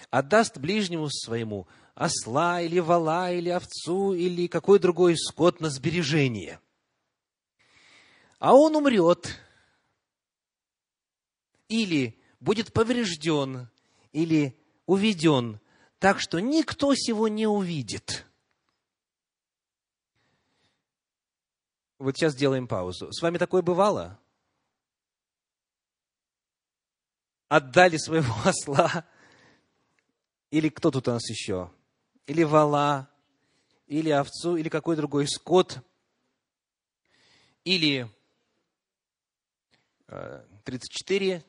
[0.09, 6.59] отдаст ближнему своему осла или вала, или овцу, или какой другой скот на сбережение,
[8.39, 9.39] а он умрет,
[11.67, 13.69] или будет поврежден,
[14.11, 15.59] или уведен,
[15.99, 18.25] так что никто сего не увидит–
[21.99, 23.11] Вот сейчас сделаем паузу.
[23.11, 24.19] С вами такое бывало?
[27.47, 29.05] Отдали своего осла?
[30.49, 31.71] Или кто тут у нас еще?
[32.25, 33.09] Или вала?
[33.87, 34.55] Или овцу?
[34.57, 35.79] Или какой другой скот?
[37.63, 38.09] Или
[40.63, 41.41] 34 э,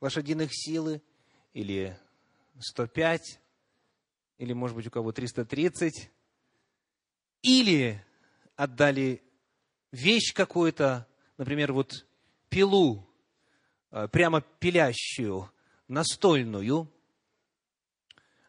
[0.00, 1.00] лошадиных силы?
[1.52, 1.96] Или
[2.58, 3.40] 105?
[4.38, 6.10] Или, может быть, у кого 330?
[7.42, 8.04] Или
[8.56, 9.22] отдали
[9.92, 12.06] вещь какую-то, например, вот
[12.48, 13.08] пилу,
[13.90, 15.50] э, прямо пилящую,
[15.86, 16.90] настольную,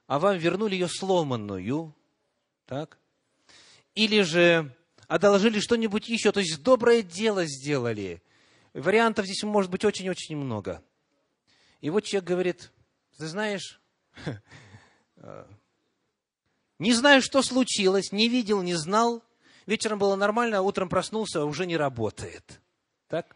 [0.08, 1.94] а вам вернули ее сломанную,
[2.66, 2.98] так?
[3.96, 4.76] Или же
[5.08, 8.22] одолжили что-нибудь еще, то есть доброе дело сделали.
[8.74, 10.84] Вариантов здесь может быть очень-очень много.
[11.82, 12.72] И вот человек говорит,
[13.18, 13.80] ты знаешь,
[16.80, 19.24] не знаю, что случилось, не видел, не знал,
[19.66, 22.62] вечером было нормально, а утром проснулся, а уже не работает.
[23.08, 23.36] Так?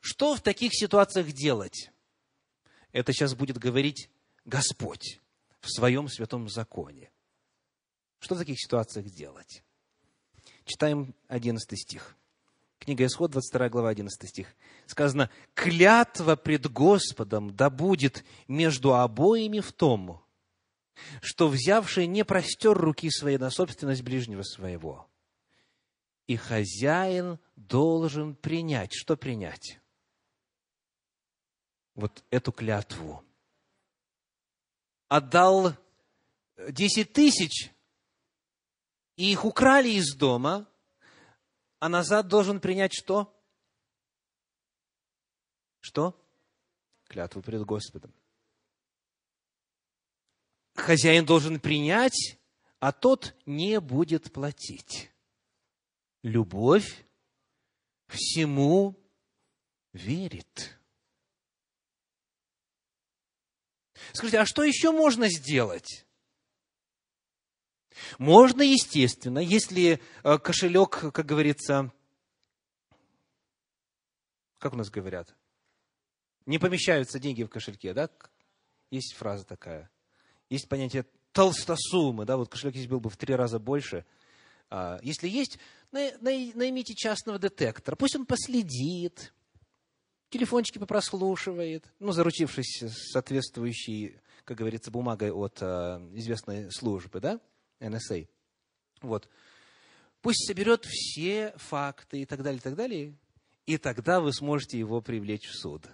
[0.00, 1.90] Что в таких ситуациях делать?
[2.92, 4.08] Это сейчас будет говорить
[4.48, 5.20] Господь
[5.60, 7.10] в своем святом законе.
[8.18, 9.62] Что в таких ситуациях делать?
[10.64, 12.16] Читаем 11 стих.
[12.78, 14.56] Книга Исход, 22 глава, 11 стих.
[14.86, 20.24] Сказано, «Клятва пред Господом да будет между обоими в том,
[21.20, 25.06] что взявший не простер руки своей на собственность ближнего своего.
[26.26, 28.94] И хозяин должен принять.
[28.94, 29.78] Что принять?
[31.94, 33.22] Вот эту клятву.
[35.08, 35.74] Отдал
[36.70, 37.72] десять тысяч,
[39.16, 40.68] и их украли из дома,
[41.80, 43.34] а назад должен принять что?
[45.80, 46.14] Что?
[47.08, 48.12] Клятву перед Господом
[50.78, 52.38] хозяин должен принять,
[52.80, 55.10] а тот не будет платить.
[56.22, 57.04] Любовь
[58.06, 58.96] всему
[59.92, 60.77] верит.
[64.12, 66.06] Скажите, а что еще можно сделать?
[68.18, 71.92] Можно, естественно, если э, кошелек, как говорится,
[74.58, 75.34] как у нас говорят,
[76.46, 78.08] не помещаются деньги в кошельке, да?
[78.90, 79.90] Есть фраза такая.
[80.48, 84.06] Есть понятие толстосумы, да, вот кошелек здесь был бы в три раза больше.
[84.70, 85.58] А, если есть,
[85.92, 89.32] наймите частного детектора, пусть он последит,
[90.30, 97.40] телефончики попрослушивает, ну, заручившись соответствующей, как говорится, бумагой от а, известной службы, да,
[97.80, 98.28] NSA.
[99.02, 99.28] Вот.
[100.20, 103.14] Пусть соберет все факты и так далее, и так далее,
[103.66, 105.86] и тогда вы сможете его привлечь в суд.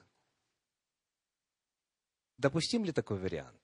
[2.39, 3.59] Допустим ли такой вариант?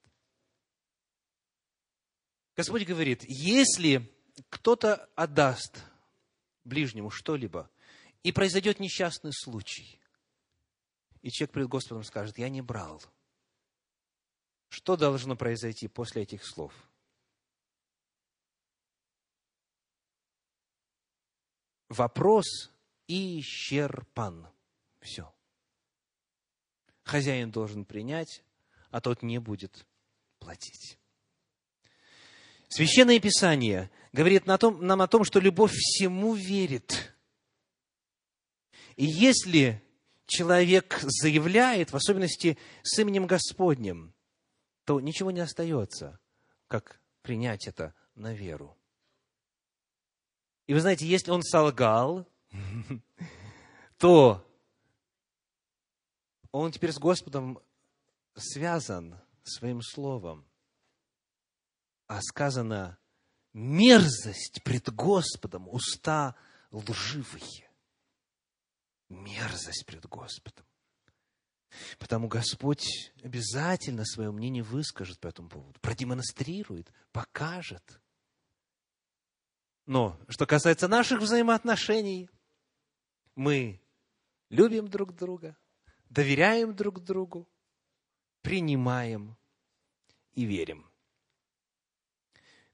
[2.57, 4.11] Господь говорит, если
[4.49, 5.83] кто-то отдаст
[6.65, 7.71] ближнему что-либо,
[8.23, 10.00] и произойдет несчастный случай,
[11.23, 13.03] и человек пред Господом скажет, я не брал,
[14.69, 16.73] что должно произойти после этих слов?
[21.89, 22.71] Вопрос
[23.09, 24.49] исчерпан.
[25.01, 25.35] Все.
[27.03, 28.45] Хозяин должен принять,
[28.91, 29.87] а тот не будет
[30.39, 30.99] платить.
[32.69, 37.13] Священное Писание говорит нам о том, что любовь всему верит.
[38.95, 39.83] И если
[40.31, 44.15] человек заявляет, в особенности с именем Господним,
[44.85, 46.19] то ничего не остается,
[46.69, 48.79] как принять это на веру.
[50.67, 52.27] И вы знаете, если он солгал,
[53.99, 54.47] то
[56.53, 57.61] он теперь с Господом
[58.35, 60.47] связан своим словом.
[62.07, 62.99] А сказано,
[63.53, 66.35] мерзость пред Господом, уста
[66.71, 67.70] лживые.
[69.11, 70.65] Мерзость пред Господом.
[71.99, 78.01] Потому Господь обязательно свое мнение выскажет по этому поводу, продемонстрирует, покажет.
[79.87, 82.31] Но что касается наших взаимоотношений,
[83.35, 83.81] мы
[84.49, 85.57] любим друг друга,
[86.09, 87.49] доверяем друг другу,
[88.43, 89.37] принимаем
[90.35, 90.91] и верим.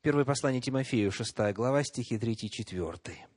[0.01, 3.29] Первое послание Тимофею, 6 глава, стихи 3 и 4.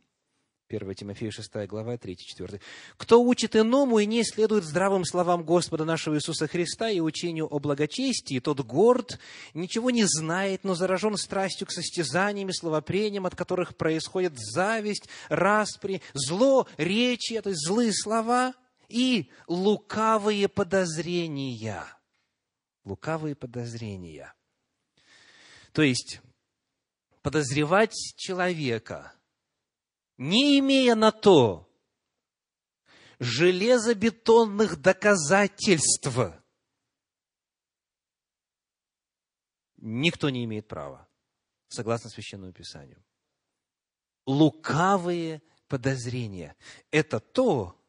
[0.69, 2.61] 1 Тимофею 6 глава, 3-4.
[2.97, 7.59] «Кто учит иному и не следует здравым словам Господа нашего Иисуса Христа и учению о
[7.59, 9.17] благочестии, тот горд,
[9.55, 16.03] ничего не знает, но заражен страстью к состязаниям и словопрениям, от которых происходит зависть, распри,
[16.13, 18.53] зло, речи, то есть злые слова
[18.89, 21.83] и лукавые подозрения».
[22.85, 24.33] Лукавые подозрения.
[25.73, 26.21] То есть,
[27.23, 29.13] подозревать человека–
[30.19, 31.65] не имея на то
[33.19, 36.09] железобетонных доказательств,
[39.77, 41.07] никто не имеет права,
[41.69, 43.01] согласно Священному Писанию.
[44.25, 46.55] Лукавые подозрения–
[46.91, 47.81] это то,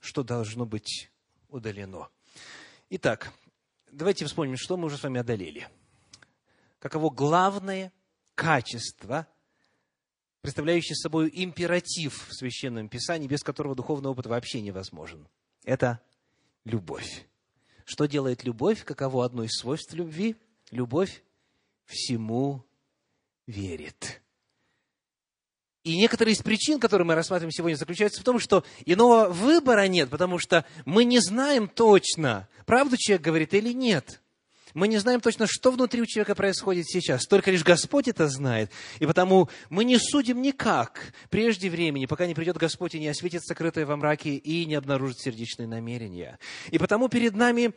[0.00, 1.10] что должно быть
[1.48, 2.10] удалено.
[2.90, 3.32] Итак,
[3.90, 5.66] давайте вспомним, что мы уже с вами одолели.
[6.78, 7.90] Каково главное
[8.34, 9.26] качество–
[10.40, 15.28] представляющий собой императив в Священном Писании, без которого духовный опыт вообще невозможен.
[15.64, 16.00] Это
[16.64, 17.26] любовь.
[17.84, 18.84] Что делает любовь?
[18.84, 20.36] Каково одно из свойств любви?
[20.70, 21.22] Любовь
[21.84, 22.64] всему
[23.46, 24.22] верит.
[25.82, 30.10] И некоторые из причин, которые мы рассматриваем сегодня, заключаются в том, что иного выбора нет,
[30.10, 34.20] потому что мы не знаем точно, правду человек говорит или нет.
[34.74, 37.26] Мы не знаем точно, что внутри у человека происходит сейчас.
[37.26, 38.70] Только лишь Господь это знает.
[38.98, 43.44] И потому мы не судим никак прежде времени, пока не придет Господь и не осветит
[43.44, 46.38] сокрытое во мраке и не обнаружит сердечные намерения.
[46.70, 47.72] И потому перед нами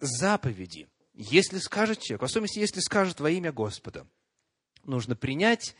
[0.00, 0.88] заповеди.
[1.14, 4.06] Если скажет человек, в особенности, если скажет во имя Господа,
[4.84, 5.76] нужно принять,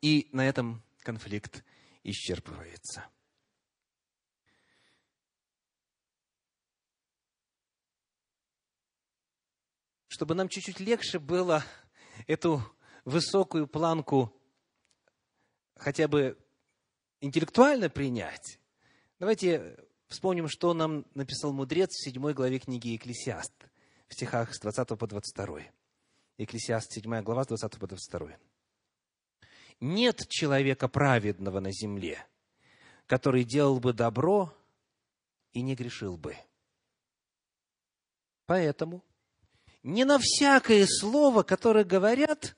[0.00, 1.64] и на этом конфликт
[2.04, 3.04] исчерпывается.
[10.16, 11.62] Чтобы нам чуть-чуть легче было
[12.26, 12.62] эту
[13.04, 14.34] высокую планку
[15.74, 16.38] хотя бы
[17.20, 18.58] интеллектуально принять,
[19.18, 19.76] давайте
[20.08, 23.52] вспомним, что нам написал мудрец в седьмой главе книги Екклесиаст,
[24.08, 25.60] в стихах с 20 по 22.
[26.38, 28.38] Екклесиаст, 7 глава, с 20 по 22.
[29.80, 32.26] «Нет человека праведного на земле,
[33.04, 34.56] который делал бы добро
[35.52, 36.34] и не грешил бы.
[38.46, 39.04] Поэтому
[39.86, 42.56] не на всякое слово, которое говорят,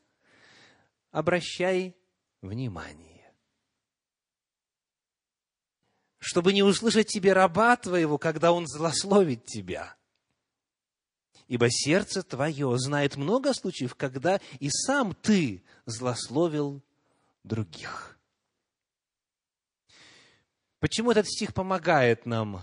[1.10, 1.94] обращай
[2.40, 3.30] внимание.
[6.18, 9.94] Чтобы не услышать тебе раба твоего, когда он злословит тебя.
[11.46, 16.82] ибо сердце твое знает много случаев, когда и сам ты злословил
[17.42, 18.18] других.
[20.78, 22.62] Почему этот стих помогает нам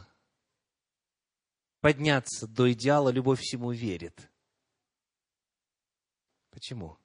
[1.82, 4.30] подняться до идеала «любовь всему верит»?
[6.56, 6.98] Почему?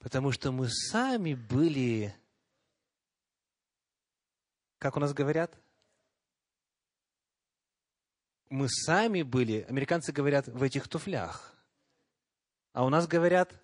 [0.00, 2.14] Потому что мы сами были,
[4.76, 5.58] как у нас говорят,
[8.50, 11.56] мы сами были, американцы говорят, в этих туфлях.
[12.74, 13.58] А у нас говорят,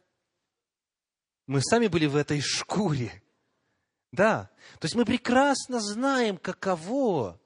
[1.46, 3.22] мы сами были в этой шкуре.
[4.12, 4.50] Да.
[4.78, 7.38] То есть мы прекрасно знаем, каково,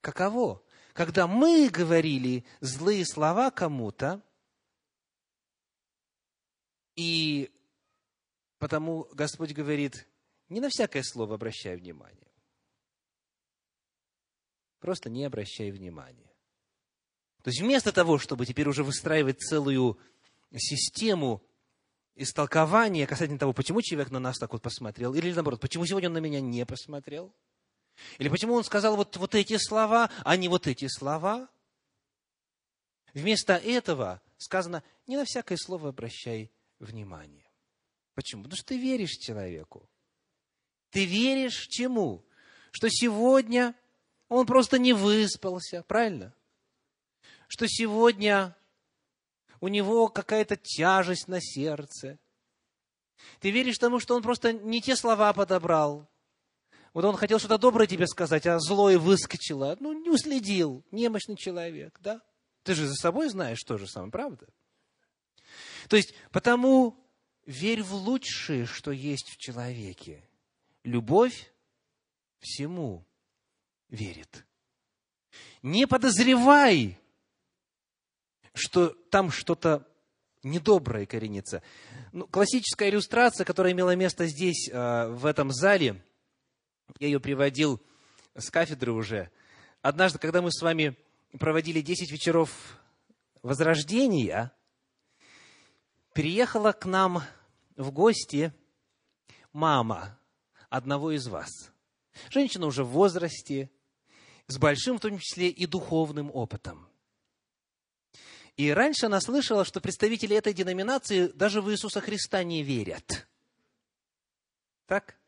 [0.00, 0.62] каково,
[0.94, 4.22] когда мы говорили злые слова кому-то,
[6.96, 7.52] и
[8.58, 10.08] потому Господь говорит,
[10.48, 12.26] не на всякое слово обращай внимание.
[14.80, 16.32] Просто не обращай внимания.
[17.42, 19.98] То есть вместо того, чтобы теперь уже выстраивать целую
[20.56, 21.42] систему
[22.14, 26.14] истолкования касательно того, почему человек на нас так вот посмотрел, или наоборот, почему сегодня он
[26.14, 27.32] на меня не посмотрел,
[28.18, 31.48] или почему он сказал вот, вот эти слова, а не вот эти слова,
[33.12, 37.48] вместо этого сказано, не на всякое слово обращай внимание.
[38.14, 38.44] Почему?
[38.44, 39.88] Потому что ты веришь человеку.
[40.90, 42.24] Ты веришь чему?
[42.70, 43.74] Что сегодня
[44.28, 46.34] он просто не выспался, правильно?
[47.48, 48.56] что сегодня
[49.60, 52.18] у него какая-то тяжесть на сердце.
[53.40, 56.08] Ты веришь тому, что он просто не те слова подобрал.
[56.92, 59.76] Вот он хотел что-то доброе тебе сказать, а злое выскочило.
[59.80, 60.84] Ну, не уследил.
[60.90, 62.22] Немощный человек, да?
[62.62, 64.46] Ты же за собой знаешь то же самое, правда?
[65.88, 66.96] То есть, потому
[67.44, 70.28] верь в лучшее, что есть в человеке.
[70.82, 71.52] Любовь
[72.40, 73.06] всему
[73.88, 74.44] верит.
[75.62, 76.98] Не подозревай,
[78.52, 79.86] что там что-то
[80.42, 81.62] недоброе коренится.
[82.12, 86.02] Ну, классическая иллюстрация, которая имела место здесь, э, в этом зале,
[86.98, 87.82] я ее приводил
[88.34, 89.30] с кафедры уже.
[89.82, 90.96] Однажды, когда мы с вами
[91.38, 92.78] проводили 10 вечеров
[93.42, 94.52] Возрождения,
[96.16, 97.22] приехала к нам
[97.76, 98.50] в гости
[99.52, 100.18] мама
[100.70, 101.50] одного из вас.
[102.30, 103.70] Женщина уже в возрасте,
[104.46, 106.88] с большим, в том числе, и духовным опытом.
[108.56, 113.28] И раньше она слышала, что представители этой деноминации даже в Иисуса Христа не верят.
[114.86, 115.18] Так?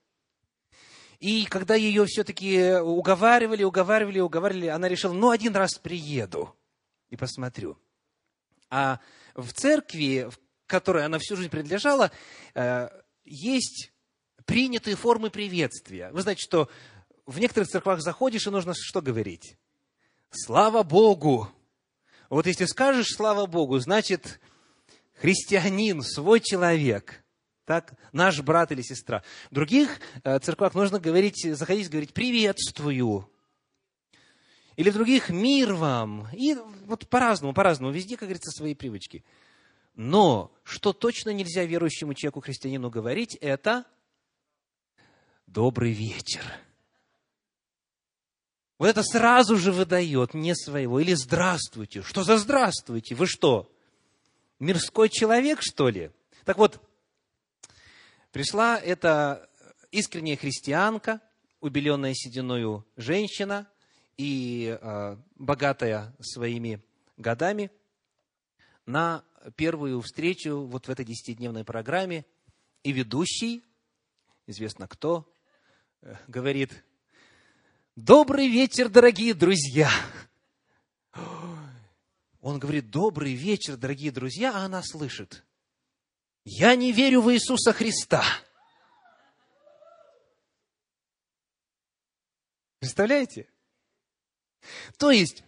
[1.19, 6.57] И когда ее все-таки уговаривали, уговаривали, уговаривали, она решила, ну, один раз приеду
[7.11, 7.77] и посмотрю.
[8.71, 9.01] А
[9.35, 12.13] в церкви, в которой она всю жизнь принадлежала,
[12.55, 12.89] э,
[13.25, 13.91] есть
[14.45, 16.11] принятые формы приветствия.
[16.13, 16.69] Вы знаете, что
[17.27, 19.57] в некоторых церквах заходишь, и нужно что говорить?
[20.31, 21.51] Слава Богу!
[22.31, 24.39] Вот если скажешь «слава Богу», значит,
[25.15, 27.25] христианин, свой человек,
[27.65, 29.23] так, наш брат или сестра.
[29.51, 33.31] В других э, церквах нужно говорить, заходить говорить «приветствую»,
[34.77, 36.29] или в других «мир вам».
[36.35, 36.55] И
[36.85, 37.93] вот по-разному, по-разному.
[37.93, 39.25] Везде, как говорится, свои привычки.
[39.99, 43.85] Но что точно нельзя верующему человеку, христианину говорить, это
[45.49, 46.45] «добрый вечер».
[48.79, 51.01] Вот это сразу же выдает не своего.
[51.01, 52.03] Или здравствуйте.
[52.03, 53.17] Что за здравствуйте?
[53.17, 53.69] Вы что?
[54.61, 56.13] Мирской человек, что ли?
[56.45, 56.81] Так вот,
[58.31, 59.51] пришла эта
[59.91, 61.21] искренняя христианка,
[61.59, 63.67] убеленная сединою женщина
[64.17, 66.81] и э, богатая своими
[67.17, 67.73] годами,
[68.87, 69.25] на
[69.57, 72.25] первую встречу вот в этой десятидневной программе.
[72.83, 73.65] И ведущий,
[74.47, 75.31] известно кто,
[76.03, 76.85] э, говорит,
[77.99, 79.91] Добрый вечер, дорогие друзья.
[82.41, 85.45] Он говорит, добрый вечер, дорогие друзья, а она слышит.
[86.45, 88.23] Я не верю в Иисуса Христа.
[92.79, 93.49] Представляете?
[94.97, 95.43] То есть,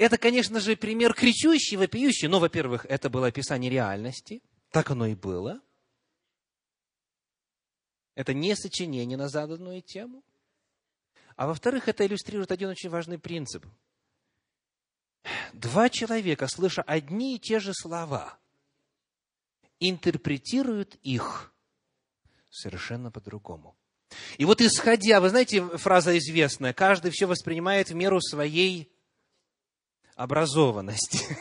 [0.00, 2.26] это, конечно же, пример кричущий, вопиющий.
[2.26, 4.42] Но, во-первых, это было описание реальности.
[4.70, 5.60] Так оно и было.
[8.14, 10.24] Это не сочинение на заданную тему.
[11.36, 13.66] А во-вторых, это иллюстрирует один очень важный принцип.
[15.52, 18.38] Два человека, слыша одни и те же слова,
[19.80, 21.52] интерпретируют их
[22.48, 23.76] совершенно по-другому.
[24.38, 28.90] И вот исходя, вы знаете, фраза известная, каждый все воспринимает в меру своей
[30.20, 31.24] образованности.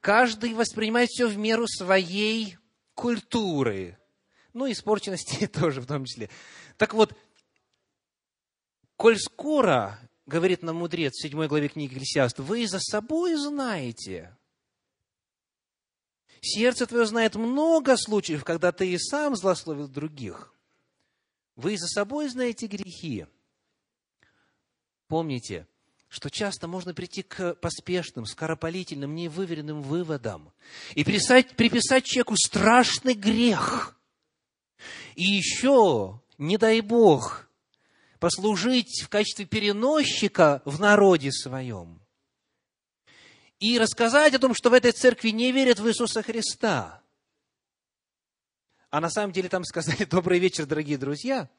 [0.00, 2.58] Каждый воспринимает все в меру своей
[2.94, 3.98] культуры,
[4.52, 6.28] ну, испорченности тоже в том числе.
[6.76, 7.16] Так вот,
[8.96, 14.36] коль скоро говорит нам мудрец в 7 главе книги Экклесиаст, вы за собой знаете.
[16.42, 20.54] Сердце твое знает много случаев, когда ты и сам злословил других.
[21.56, 23.26] Вы за собой знаете грехи.
[25.10, 25.66] Помните,
[26.08, 30.52] что часто можно прийти к поспешным, скоропалительным, невыверенным выводам
[30.94, 33.98] и приписать, приписать человеку страшный грех.
[35.16, 37.48] И еще, не дай Бог,
[38.20, 42.00] послужить в качестве переносчика в народе своем.
[43.58, 47.02] И рассказать о том, что в этой церкви не верят в Иисуса Христа.
[48.90, 51.50] А на самом деле там сказали «Добрый вечер, дорогие друзья»,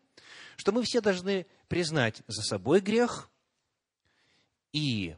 [0.56, 3.28] что мы все должны признать за собой грех
[4.74, 5.16] и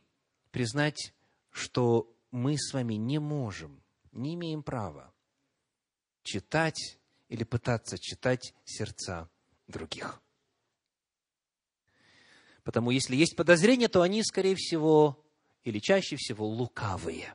[0.51, 1.13] признать,
[1.51, 3.81] что мы с вами не можем,
[4.11, 5.13] не имеем права
[6.23, 6.97] читать
[7.29, 9.29] или пытаться читать сердца
[9.67, 10.21] других.
[12.63, 15.23] Потому если есть подозрения, то они, скорее всего,
[15.63, 17.33] или чаще всего, лукавые.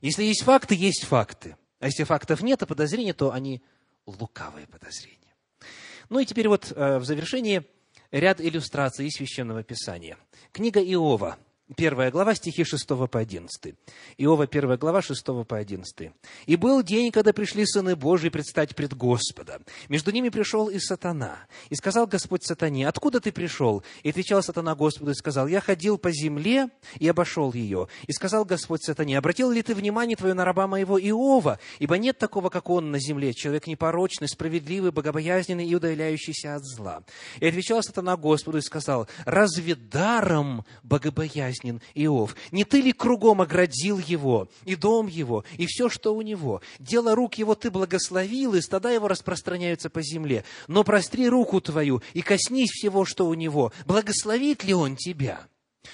[0.00, 1.56] Если есть факты, есть факты.
[1.80, 3.62] А если фактов нет, а подозрения, то они
[4.06, 5.34] лукавые подозрения.
[6.08, 7.66] Ну и теперь вот э, в завершении
[8.10, 10.16] ряд иллюстраций из Священного Писания.
[10.52, 11.38] Книга Иова,
[11.76, 13.74] Первая глава, стихи 6 по 11.
[14.18, 16.10] Иова, первая глава, 6 по 11.
[16.46, 19.60] «И был день, когда пришли сыны Божьи предстать пред Господа.
[19.88, 21.46] Между ними пришел и сатана.
[21.68, 23.84] И сказал Господь сатане, откуда ты пришел?
[24.02, 27.86] И отвечал сатана Господу и сказал, я ходил по земле и обошел ее.
[28.08, 31.60] И сказал Господь сатане, обратил ли ты внимание твое на раба моего Иова?
[31.78, 37.04] Ибо нет такого, как он на земле, человек непорочный, справедливый, богобоязненный и удаляющийся от зла.
[37.38, 42.36] И отвечал сатана Господу и сказал, разве даром богобоязнь несчастен Иов?
[42.50, 46.62] Не ты ли кругом оградил его, и дом его, и все, что у него?
[46.78, 50.44] Дело рук его ты благословил, и стада его распространяются по земле.
[50.68, 53.72] Но простри руку твою и коснись всего, что у него.
[53.86, 55.48] Благословит ли он тебя?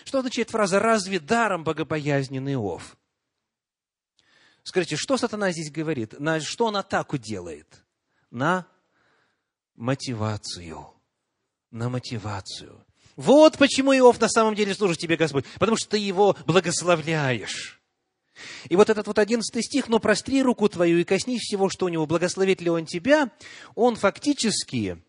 [0.04, 2.96] Что означает фраза «разве даром богобоязнен Иов»?
[4.62, 6.18] Скажите, что сатана здесь говорит?
[6.18, 7.84] На что он атаку делает?
[8.30, 8.66] На
[9.76, 10.88] мотивацию.
[11.70, 12.85] На мотивацию.
[13.16, 17.80] Вот почему Иов на самом деле служит тебе, Господь, потому что ты его благословляешь.
[18.68, 21.88] И вот этот вот одиннадцатый стих, «Но простри руку твою и коснись всего, что у
[21.88, 23.30] него, благословит ли он тебя»,
[23.74, 25.02] он фактически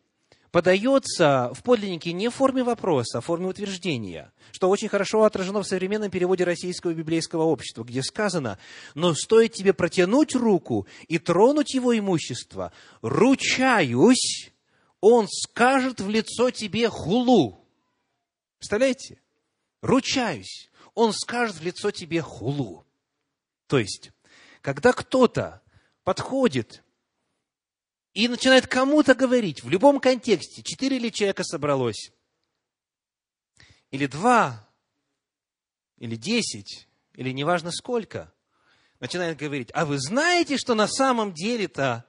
[0.51, 5.61] подается в подлиннике не в форме вопроса, а в форме утверждения, что очень хорошо отражено
[5.61, 8.57] в современном переводе Российского библейского общества, где сказано,
[8.95, 14.53] «Но стоит тебе протянуть руку и тронуть его имущество, ручаюсь,
[15.01, 17.66] он скажет в лицо тебе хулу».
[18.57, 19.21] Представляете?
[19.81, 22.85] Ручаюсь, он скажет в лицо тебе хулу.
[23.67, 24.11] То есть,
[24.61, 25.61] когда кто-то
[26.03, 26.83] подходит
[28.13, 32.11] и начинает кому-то говорить, в любом контексте, четыре ли человека собралось,
[33.91, 34.67] или два,
[35.97, 38.33] или десять, или неважно сколько,
[38.99, 42.05] начинает говорить, а вы знаете, что на самом деле-то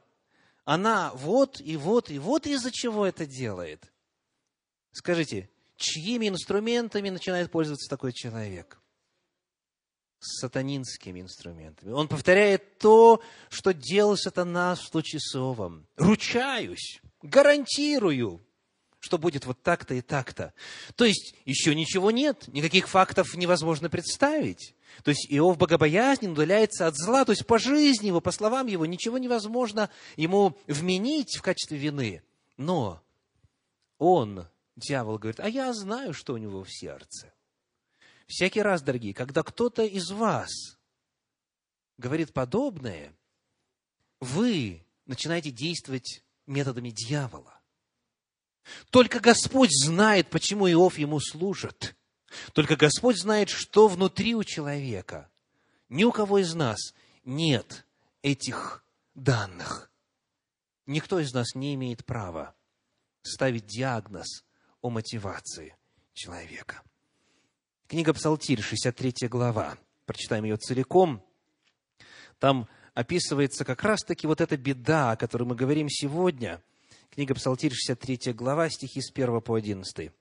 [0.65, 3.93] она вот и вот и вот из-за чего это делает?
[4.93, 8.79] Скажите, чьими инструментами начинает пользоваться такой человек?
[10.21, 11.93] сатанинскими инструментами.
[11.93, 15.87] Он повторяет то, что делал сатана в случае с Иовом.
[15.97, 18.45] Ручаюсь, гарантирую,
[18.99, 20.55] что будет вот так-то и так-то.
[20.97, 24.75] То есть, еще ничего нет, никаких фактов невозможно представить.
[25.05, 28.87] То есть, Иов богобоязнен, удаляется от зла, то есть, по жизни его, по словам его,
[28.87, 32.23] ничего невозможно ему вменить в качестве вины.
[32.57, 33.01] Но
[33.99, 34.49] он
[34.79, 37.35] Дьявол говорит, а я знаю, что у него в сердце.
[38.29, 40.79] Всякий раз, дорогие, когда кто-то из вас
[41.97, 43.13] говорит подобное,
[44.21, 47.61] вы начинаете действовать методами дьявола.
[48.91, 51.97] Только Господь знает, почему Иов ему служит.
[52.53, 55.29] Только Господь знает, что внутри у человека.
[55.89, 57.85] Ни у кого из нас нет
[58.23, 58.85] этих
[59.17, 59.91] данных.
[60.87, 62.55] Никто из нас не имеет права
[63.23, 64.45] ставить диагноз
[64.81, 65.77] о мотивации
[66.13, 66.83] человека.
[67.87, 69.79] Книга Псалтирь, 63 глава.
[70.05, 71.23] Прочитаем ее целиком.
[72.39, 76.63] Там описывается как раз-таки вот эта беда, о которой мы говорим сегодня.
[77.11, 80.13] Книга Псалтирь, 63 глава, стихи с 1 по 11.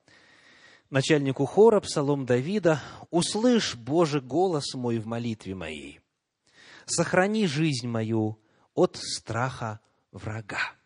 [0.89, 2.82] Начальнику хора, псалом Давида,
[3.12, 5.99] «Услышь, Боже, голос мой в молитве моей,
[6.86, 8.39] сохрани жизнь мою
[8.74, 9.82] от страха
[10.14, 10.77] врага».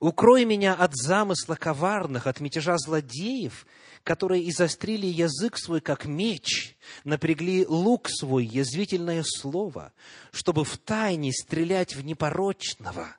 [0.00, 3.66] Укрой меня от замысла коварных, от мятежа злодеев,
[4.04, 9.92] которые изострили язык свой, как меч, напрягли лук свой, язвительное слово,
[10.32, 13.16] чтобы в тайне стрелять в непорочного.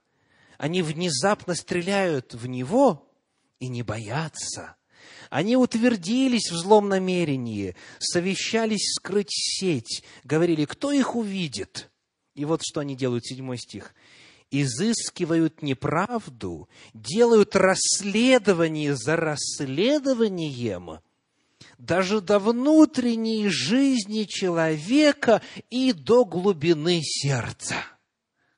[0.58, 3.10] Они внезапно стреляют в него
[3.60, 4.76] и не боятся.
[5.30, 11.90] Они утвердились в злом намерении, совещались скрыть сеть, говорили, кто их увидит?
[12.36, 13.94] И вот что они делают, седьмой стих.
[14.56, 21.00] Изыскивают неправду, делают расследование за расследованием,
[21.80, 25.42] даже до внутренней жизни человека
[25.72, 27.78] и до глубины сердца.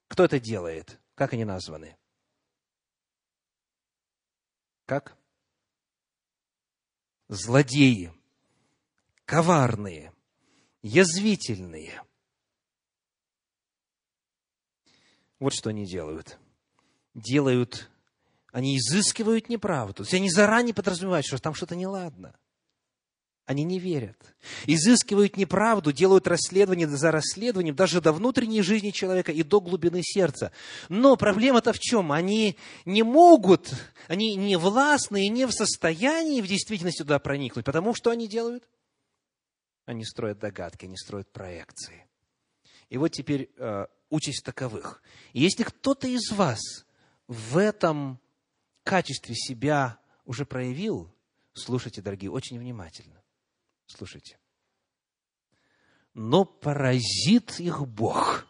[0.10, 1.00] Кто это делает?
[1.16, 1.96] Как они названы?
[4.86, 5.16] Как?
[7.30, 8.12] Злодеи,
[9.24, 10.12] коварные,
[10.82, 12.05] язвительные.
[15.40, 16.38] Вот что они делают.
[17.14, 17.90] Делают,
[18.52, 19.96] они изыскивают неправду.
[19.96, 22.36] То есть они заранее подразумевают, что там что-то неладно.
[23.46, 24.18] Они не верят.
[24.66, 30.52] Изыскивают неправду, делают расследование за расследованием, даже до внутренней жизни человека и до глубины сердца.
[30.90, 32.12] Но проблема-то в чем?
[32.12, 33.72] Они не могут,
[34.08, 37.66] они не властны и не в состоянии в действительности туда проникнуть.
[37.66, 38.68] Потому что они делают?
[39.86, 42.08] Они строят догадки, они строят проекции.
[42.90, 45.04] И вот теперь э, участь таковых.
[45.34, 46.60] Если кто-то из вас
[47.28, 48.20] в этом
[48.84, 51.14] качестве себя уже проявил,
[51.54, 53.22] слушайте, дорогие, очень внимательно.
[53.88, 54.40] Слушайте.
[56.14, 58.48] Но поразит их Бог.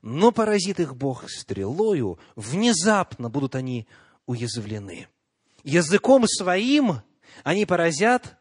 [0.00, 3.88] Но поразит их Бог стрелою, внезапно будут они
[4.26, 5.08] уязвлены.
[5.64, 7.02] Языком своим
[7.42, 8.38] они поразят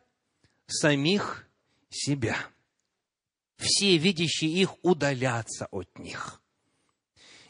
[0.67, 1.47] самих
[1.89, 2.37] себя.
[3.57, 6.41] Все видящие их удалятся от них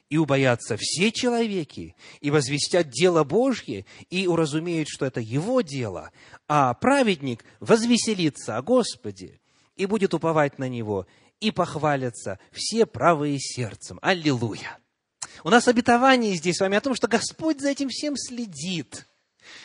[0.10, 6.12] и убоятся все человеки, и возвестят дело Божье, и уразумеют, что это его дело,
[6.48, 9.40] а праведник возвеселится о Господе
[9.76, 11.08] и будет уповать на Него,
[11.40, 14.00] и похвалятся все правые сердцем.
[14.02, 14.80] Аллилуйя!
[15.44, 19.08] У нас обетование здесь с вами о том, что Господь за этим всем следит.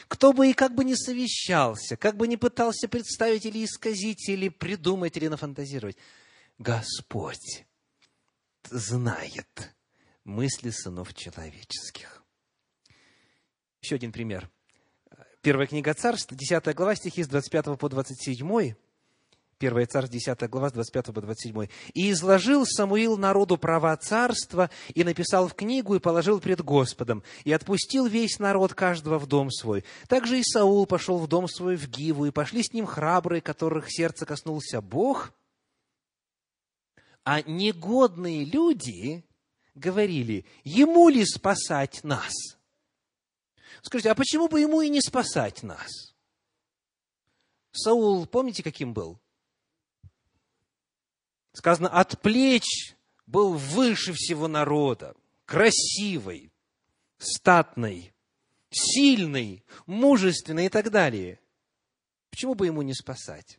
[0.07, 4.49] Кто бы и как бы ни совещался, как бы ни пытался представить или исказить, или
[4.49, 5.97] придумать, или нафантазировать,
[6.59, 7.67] Господь
[8.71, 9.75] знает,
[10.25, 12.23] мысли сынов человеческих.
[13.81, 14.51] Еще один пример.
[15.41, 18.75] Первая книга Царств, 10 глава, стихи с 25 по 27.
[19.59, 21.69] Первая Царств, 10 глава, с 25 по 27.
[21.95, 27.53] «И изложил Самуил народу права царства, и написал в книгу, и положил пред Господом, и
[27.53, 29.85] отпустил весь народ каждого в дом свой.
[30.07, 33.87] Также и Саул пошел в дом свой в Гиву, и пошли с ним храбрые, которых
[33.89, 35.33] сердце коснулся Бог,
[37.25, 39.25] а негодные люди
[39.75, 42.33] говорили, ему ли спасать нас?
[43.83, 46.15] Скажите, а почему бы ему и не спасать нас?
[47.73, 49.19] Саул, помните, каким был?
[51.53, 52.95] Сказано, от плеч
[53.27, 55.17] был выше всего народа,
[55.47, 56.53] красивый,
[57.19, 58.13] статный,
[58.71, 61.41] сильный, мужественный и так далее.
[62.31, 63.59] Почему бы ему не спасать?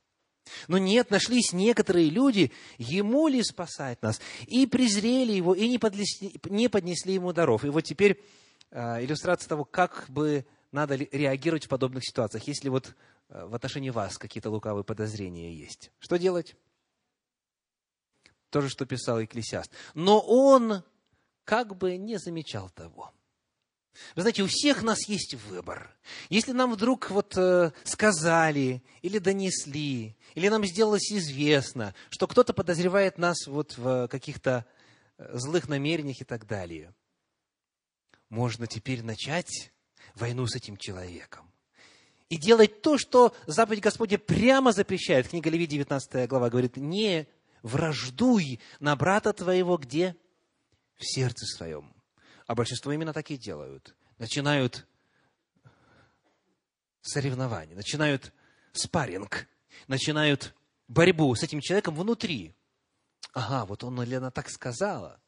[0.68, 6.40] Но нет, нашлись некоторые люди, ему ли спасать нас, и презрели его, и не, подлесли,
[6.50, 7.64] не поднесли ему даров.
[7.66, 8.22] И вот теперь
[8.72, 12.96] э, иллюстрация того, как бы надо реагировать в подобных ситуациях, если вот
[13.30, 15.92] э, в отношении вас какие-то лукавые подозрения есть.
[16.00, 16.56] Что делать?
[18.50, 19.72] То же, что писал Екклесиаст.
[19.94, 20.84] Но он
[21.44, 23.12] как бы не замечал того.
[24.16, 25.96] Вы знаете, у всех нас есть выбор.
[26.30, 33.18] Если нам вдруг вот э, сказали или донесли, или нам сделалось известно, что кто-то подозревает
[33.18, 34.66] нас вот в каких-то
[35.18, 36.94] э, злых намерениях и так далее,
[38.30, 39.72] можно теперь начать
[40.16, 41.52] войну с этим человеком.
[42.30, 45.28] И делать то, что заповедь Господня прямо запрещает.
[45.28, 47.28] Книга Леви, 19 глава, говорит, не
[47.62, 50.16] враждуй на брата твоего где?
[50.96, 51.94] В сердце своем.
[52.48, 53.96] А большинство именно так и делают.
[54.18, 54.86] Начинают
[57.02, 58.34] соревнования, начинают
[58.72, 59.48] спарринг,
[59.88, 60.56] начинают
[60.88, 62.56] борьбу с этим человеком внутри.
[63.34, 65.20] Ага, вот он или она так сказала,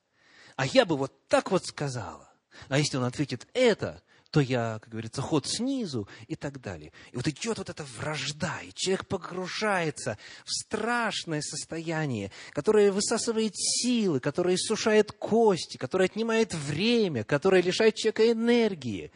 [0.55, 2.31] а я бы вот так вот сказала.
[2.69, 4.01] А если он ответит это,
[4.35, 6.91] то я, как говорится, ход снизу и так далее.
[7.13, 14.19] И вот идет вот эта вражда, и человек погружается в страшное состояние, которое высасывает силы,
[14.19, 19.13] которое иссушает кости, которое отнимает время, которое лишает человека энергии.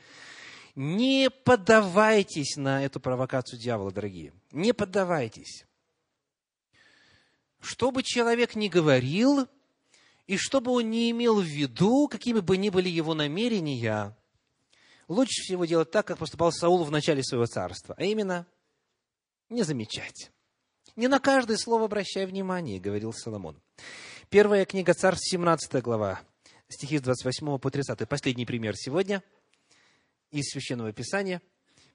[0.75, 4.31] Не поддавайтесь на эту провокацию дьявола, дорогие.
[4.53, 5.65] Не поддавайтесь.
[7.59, 9.49] Что бы человек ни говорил,
[10.27, 14.15] и что бы он ни имел в виду, какими бы ни были его намерения,
[15.09, 18.47] лучше всего делать так, как поступал Саул в начале своего царства, а именно
[19.49, 20.31] не замечать.
[20.95, 23.59] Не на каждое слово обращай внимание, говорил Соломон.
[24.29, 26.21] Первая книга царств, 17 глава,
[26.69, 28.07] стихи с 28 по 30.
[28.07, 29.23] Последний пример сегодня
[30.31, 31.41] из Священного Писания.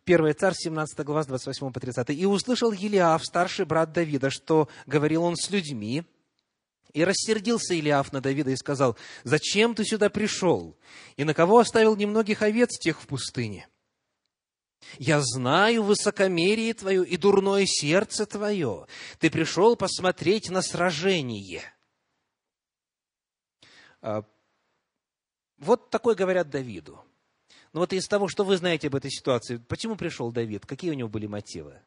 [0.07, 2.11] 1 царь, 17 глава, с 28 по 30.
[2.11, 6.05] «И услышал Елиав, старший брат Давида, что говорил он с людьми,
[6.95, 10.79] и рассердился Илиаф на Давида и сказал, «Зачем ты сюда пришел?
[11.17, 13.69] И на кого оставил немногих овец тех в пустыне?
[14.99, 18.87] Я знаю высокомерие твое и дурное сердце твое.
[19.19, 21.63] Ты пришел посмотреть на сражение».
[24.01, 24.25] А,
[25.59, 27.05] вот такое говорят Давиду.
[27.73, 30.65] Но вот из того, что вы знаете об этой ситуации, почему пришел Давид?
[30.65, 31.83] Какие у него были мотивы?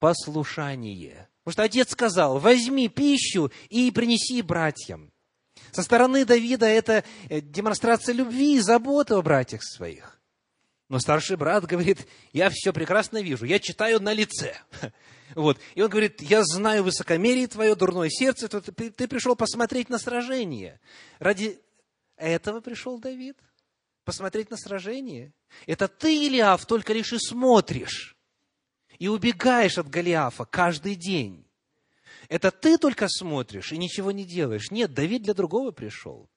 [0.00, 1.30] Послушание.
[1.44, 5.12] Потому что отец сказал, возьми пищу и принеси братьям.
[5.72, 10.20] Со стороны Давида это э, демонстрация любви и заботы о братьях своих.
[10.88, 14.56] Но старший брат говорит, я все прекрасно вижу, я читаю на лице.
[15.34, 15.58] Вот.
[15.74, 20.78] И он говорит, я знаю высокомерие твое, дурное сердце, ты, пришел посмотреть на сражение.
[21.18, 21.58] Ради
[22.16, 23.36] этого пришел Давид?
[24.04, 25.32] Посмотреть на сражение?
[25.66, 28.13] Это ты, Илиав, только лишь и смотришь
[28.98, 31.46] и убегаешь от Голиафа каждый день.
[32.28, 34.70] Это ты только смотришь и ничего не делаешь.
[34.70, 36.28] Нет, Давид для другого пришел.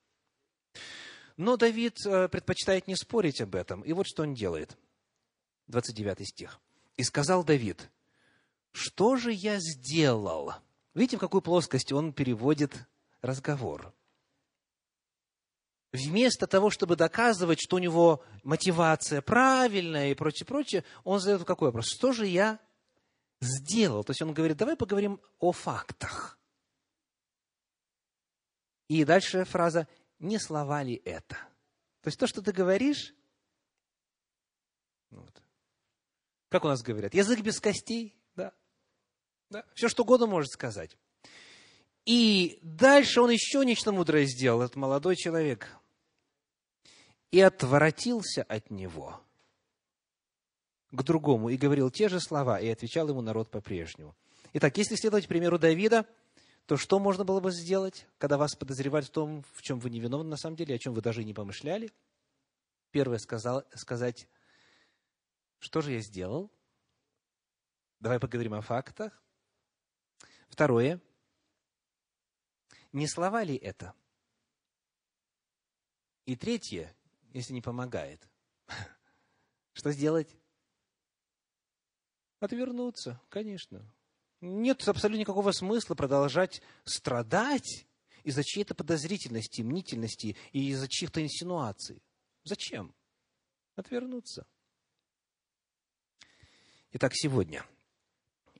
[1.37, 3.81] Но Давид э, предпочитает не спорить об этом.
[3.81, 4.77] И вот что он делает.
[5.67, 6.59] 29 стих.
[6.95, 7.89] «И сказал Давид,
[8.71, 10.53] что же я сделал?»
[10.95, 12.87] Видите, в какую плоскость он переводит
[13.21, 13.93] разговор
[15.91, 21.69] вместо того, чтобы доказывать, что у него мотивация правильная и прочее, прочее, он задает какой
[21.69, 21.87] вопрос?
[21.87, 22.59] Что же я
[23.39, 24.03] сделал?
[24.03, 26.39] То есть он говорит, давай поговорим о фактах.
[28.87, 29.87] И дальше фраза,
[30.19, 31.35] не слова ли это?
[32.01, 33.13] То есть то, что ты говоришь,
[35.09, 35.41] вот.
[36.49, 38.53] как у нас говорят, язык без костей, да,
[39.49, 40.97] да, все что угодно может сказать.
[42.07, 45.67] И дальше он еще нечто мудрое сделал, этот молодой человек
[47.31, 49.19] и отворотился от него
[50.91, 54.15] к другому и говорил те же слова, и отвечал ему народ по-прежнему.
[54.53, 56.05] Итак, если следовать примеру Давида,
[56.65, 59.99] то что можно было бы сделать, когда вас подозревают в том, в чем вы не
[59.99, 61.91] виновны на самом деле, о чем вы даже и не помышляли?
[62.91, 64.29] Первое сказал, сказать,
[65.59, 66.49] что же я сделал?
[67.99, 69.21] Давай поговорим о фактах.
[70.47, 71.01] Второе,
[72.91, 73.93] не слова ли это?
[76.25, 76.95] И третье,
[77.33, 78.27] если не помогает.
[79.73, 80.35] Что сделать?
[82.39, 83.85] Отвернуться, конечно.
[84.41, 87.87] Нет абсолютно никакого смысла продолжать страдать
[88.23, 92.03] из-за чьей-то подозрительности, мнительности и из-за чьих-то инсинуаций.
[92.43, 92.93] Зачем?
[93.75, 94.45] Отвернуться.
[96.91, 97.65] Итак, сегодня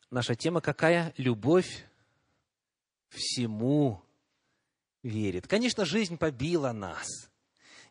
[0.10, 1.14] наша тема какая?
[1.18, 1.86] Любовь
[3.10, 4.04] всему
[5.08, 5.48] верит.
[5.48, 7.08] Конечно, жизнь побила нас.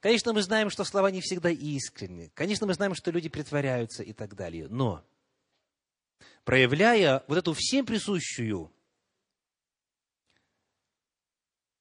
[0.01, 2.31] Конечно, мы знаем, что слова не всегда искренни.
[2.35, 4.69] Конечно, мы знаем, что люди притворяются и так далее.
[4.69, 5.05] Но,
[6.45, 8.73] проявляя вот эту всем присущую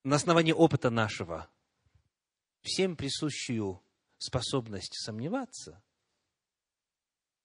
[0.04, 1.50] на основании опыта нашего,
[2.62, 3.82] всем присущую
[4.18, 5.82] способность сомневаться,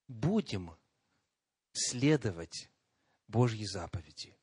[0.09, 0.77] будем
[1.73, 2.71] следовать
[3.29, 4.37] Божьей заповеди.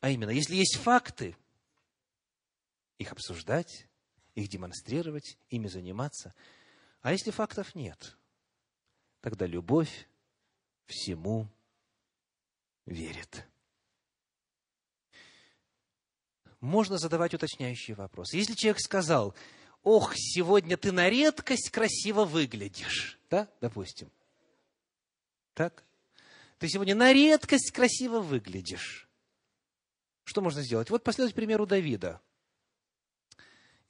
[0.00, 1.36] А именно, если есть факты,
[3.02, 3.86] их обсуждать,
[4.34, 6.34] их демонстрировать, ими заниматься.
[7.02, 8.16] А если фактов нет,
[9.20, 10.08] тогда любовь
[10.86, 11.48] всему
[12.86, 13.46] верит.
[16.60, 18.36] Можно задавать уточняющие вопросы.
[18.36, 19.34] Если человек сказал,
[19.82, 24.10] ох, сегодня ты на редкость красиво выглядишь, да, допустим,
[25.54, 25.84] так?
[26.58, 29.08] Ты сегодня на редкость красиво выглядишь.
[30.22, 30.88] Что можно сделать?
[30.88, 32.20] Вот последовать примеру Давида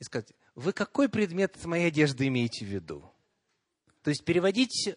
[0.03, 3.09] и сказать, вы какой предмет моей одежды имеете в виду?
[4.03, 4.96] То есть переводить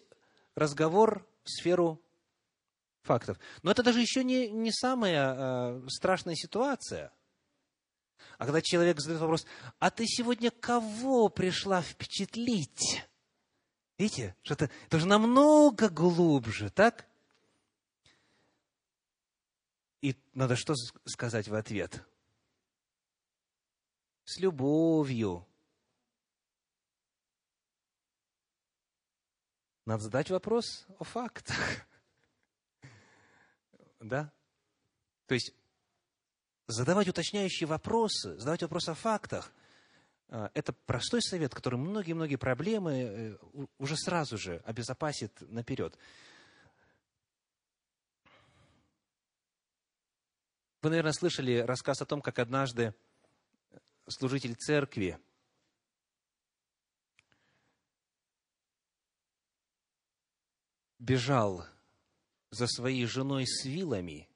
[0.56, 2.02] разговор в сферу
[3.02, 3.38] фактов.
[3.62, 7.12] Но это даже еще не, не самая э, страшная ситуация.
[8.36, 9.46] А когда человек задает вопрос,
[9.78, 13.04] а ты сегодня кого пришла впечатлить?
[13.98, 17.06] Видите, что это, это же намного глубже, так?
[20.02, 22.04] И надо что сказать в ответ?
[24.26, 25.46] С любовью.
[29.86, 31.56] Надо задать вопрос о фактах.
[33.98, 34.30] Да?
[35.26, 35.52] То есть
[36.68, 39.52] задавать уточняющие вопросы, задавать вопросы о фактах,
[40.28, 43.36] а, это простой совет, который многие-многие проблемы э,
[43.78, 45.98] уже сразу же обезопасит наперед.
[50.82, 52.94] Вы, наверное, слышали рассказ о том, как однажды
[54.08, 55.18] служитель церкви
[60.98, 61.66] бежал
[62.50, 64.28] за своей женой с вилами,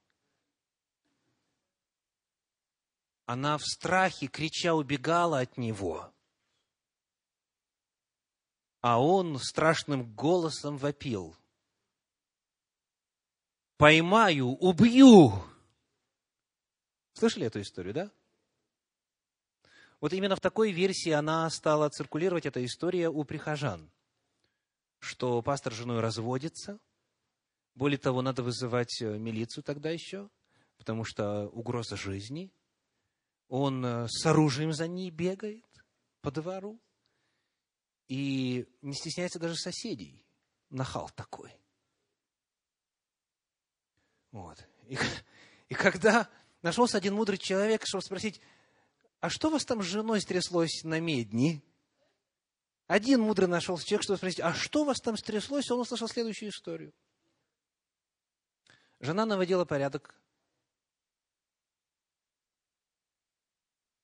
[3.27, 6.13] она в страхе, крича, убегала от него.
[8.81, 11.37] А он страшным голосом вопил.
[13.77, 15.33] «Поймаю, убью!»
[17.13, 18.11] Слышали эту историю, да?
[20.01, 23.91] Вот именно в такой версии она стала циркулировать, эта история, у прихожан.
[24.99, 26.79] Что пастор с женой разводится.
[27.75, 30.29] Более того, надо вызывать э, милицию тогда еще,
[30.79, 32.53] потому что угроза жизни.
[33.49, 35.67] Он э, с оружием за ней бегает
[36.23, 36.81] по двору.
[38.09, 40.27] И не стесняется даже соседей.
[40.71, 41.53] Нахал такой.
[44.33, 44.67] Вот.
[44.89, 44.99] И,
[45.69, 46.29] и когда
[46.63, 48.41] нашелся один мудрый человек, чтобы спросить,
[49.21, 51.63] а что у вас там с женой стряслось на медни?
[52.87, 55.71] Один мудрый нашелся человек, чтобы спросить, а что у вас там стряслось?
[55.71, 56.93] Он услышал следующую историю.
[58.99, 60.15] Жена наводила порядок.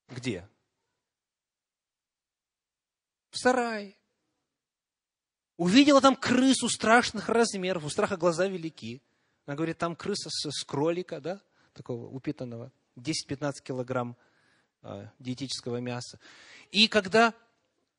[0.09, 0.49] Где?
[3.31, 3.97] В сарае.
[5.57, 9.03] Увидела там крысу страшных размеров, у страха глаза велики.
[9.47, 11.41] Она говорит, там крыса с, с кролика, да,
[11.73, 14.17] такого упитанного, 10-15 килограмм
[15.19, 16.19] диетического мяса.
[16.71, 17.35] И когда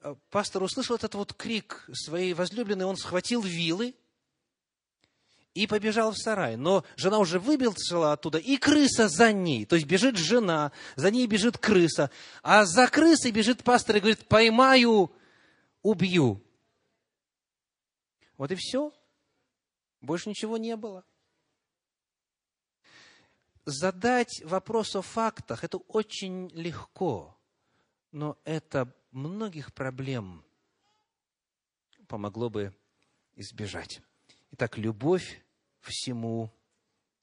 [0.02, 3.96] э, пастор услышал этот вот крик своей возлюбленной, он схватил вилы
[5.54, 6.56] и побежал в сарай.
[6.56, 9.66] Но жена уже выбежала оттуда, и крыса за ней.
[9.66, 12.12] То есть бежит жена, за ней бежит крыса,
[12.44, 15.12] а за крысой бежит пастор и говорит, поймаю,
[15.82, 16.44] убью.
[18.38, 18.94] Вот и все.
[20.02, 21.04] Больше ничего не было
[23.68, 27.38] задать вопрос о фактах– это очень легко,
[28.12, 30.44] но это многих проблем
[32.08, 32.74] помогло бы
[33.36, 34.02] избежать.
[34.52, 35.44] Итак, любовь
[35.82, 36.50] всему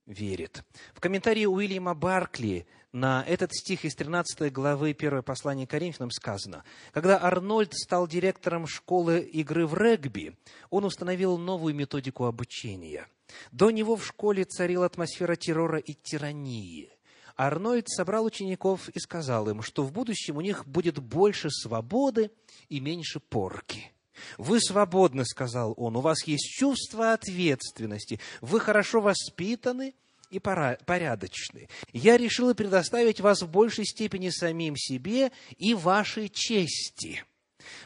[0.05, 0.62] верит.
[0.92, 7.22] В комментарии Уильяма Баркли на этот стих из 13 главы 1 послания Коринфянам сказано, когда
[7.24, 10.36] Арнольд стал директором школы игры в регби,
[10.68, 13.09] он установил новую методику обучения–
[13.52, 16.90] до него в школе царила атмосфера террора и тирании.
[17.36, 22.30] Арнольд собрал учеников и сказал им, что в будущем у них будет больше свободы
[22.68, 23.92] и меньше порки.
[24.38, 29.94] «Вы свободны»,— сказал он,— «у вас есть чувство ответственности, вы хорошо воспитаны
[30.30, 31.68] и порядочны.
[31.92, 37.24] Я решил предоставить вас в большей степени самим себе и вашей чести,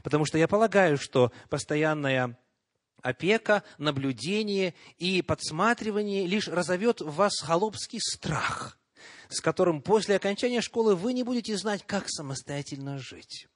[0.03, 2.39] потому что я полагаю, что постоянная
[3.03, 8.79] опека, наблюдение и подсматривание лишь разовьет в вас холопский страх,
[9.29, 13.49] с которым после окончания школы вы не будете знать, как самостоятельно жить.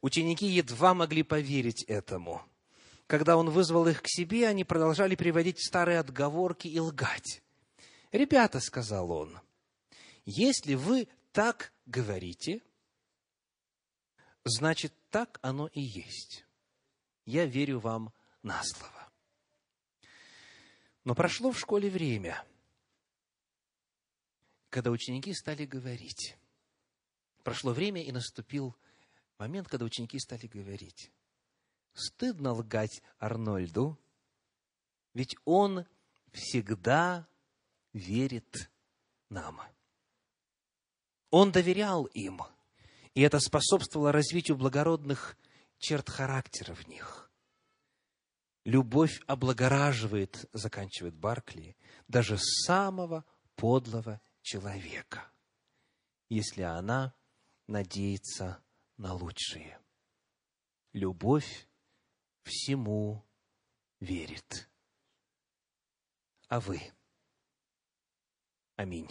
[0.00, 2.42] Ученики едва могли поверить этому.
[3.06, 7.42] Когда он вызвал их к себе, они продолжали приводить старые отговорки и лгать.
[8.12, 9.38] «Ребята»,— сказал он,—
[10.24, 12.62] «если вы так говорите,
[14.44, 16.46] значит, так оно и есть.
[17.24, 18.12] Я верю вам
[18.42, 19.10] на слово.
[21.04, 22.44] Но прошло в школе время,
[24.68, 26.36] когда ученики стали говорить.
[27.42, 28.76] Прошло время, и наступил
[29.38, 31.10] момент, когда ученики стали говорить.
[31.94, 33.98] Стыдно лгать Арнольду,
[35.14, 35.86] ведь он
[36.32, 37.26] всегда
[37.92, 38.70] верит
[39.28, 39.60] нам.
[41.30, 42.42] Он доверял им,
[43.14, 45.36] и это способствовало развитию благородных
[45.78, 47.19] черт характера в них.
[48.70, 53.24] Любовь облагораживает, заканчивает Баркли, даже самого
[53.56, 55.28] подлого человека,
[56.28, 57.12] если она
[57.66, 58.62] надеется
[58.96, 59.80] на лучшее.
[60.92, 61.66] Любовь
[62.44, 63.26] всему
[63.98, 64.70] верит.
[66.46, 66.80] А вы?
[68.76, 69.10] Аминь.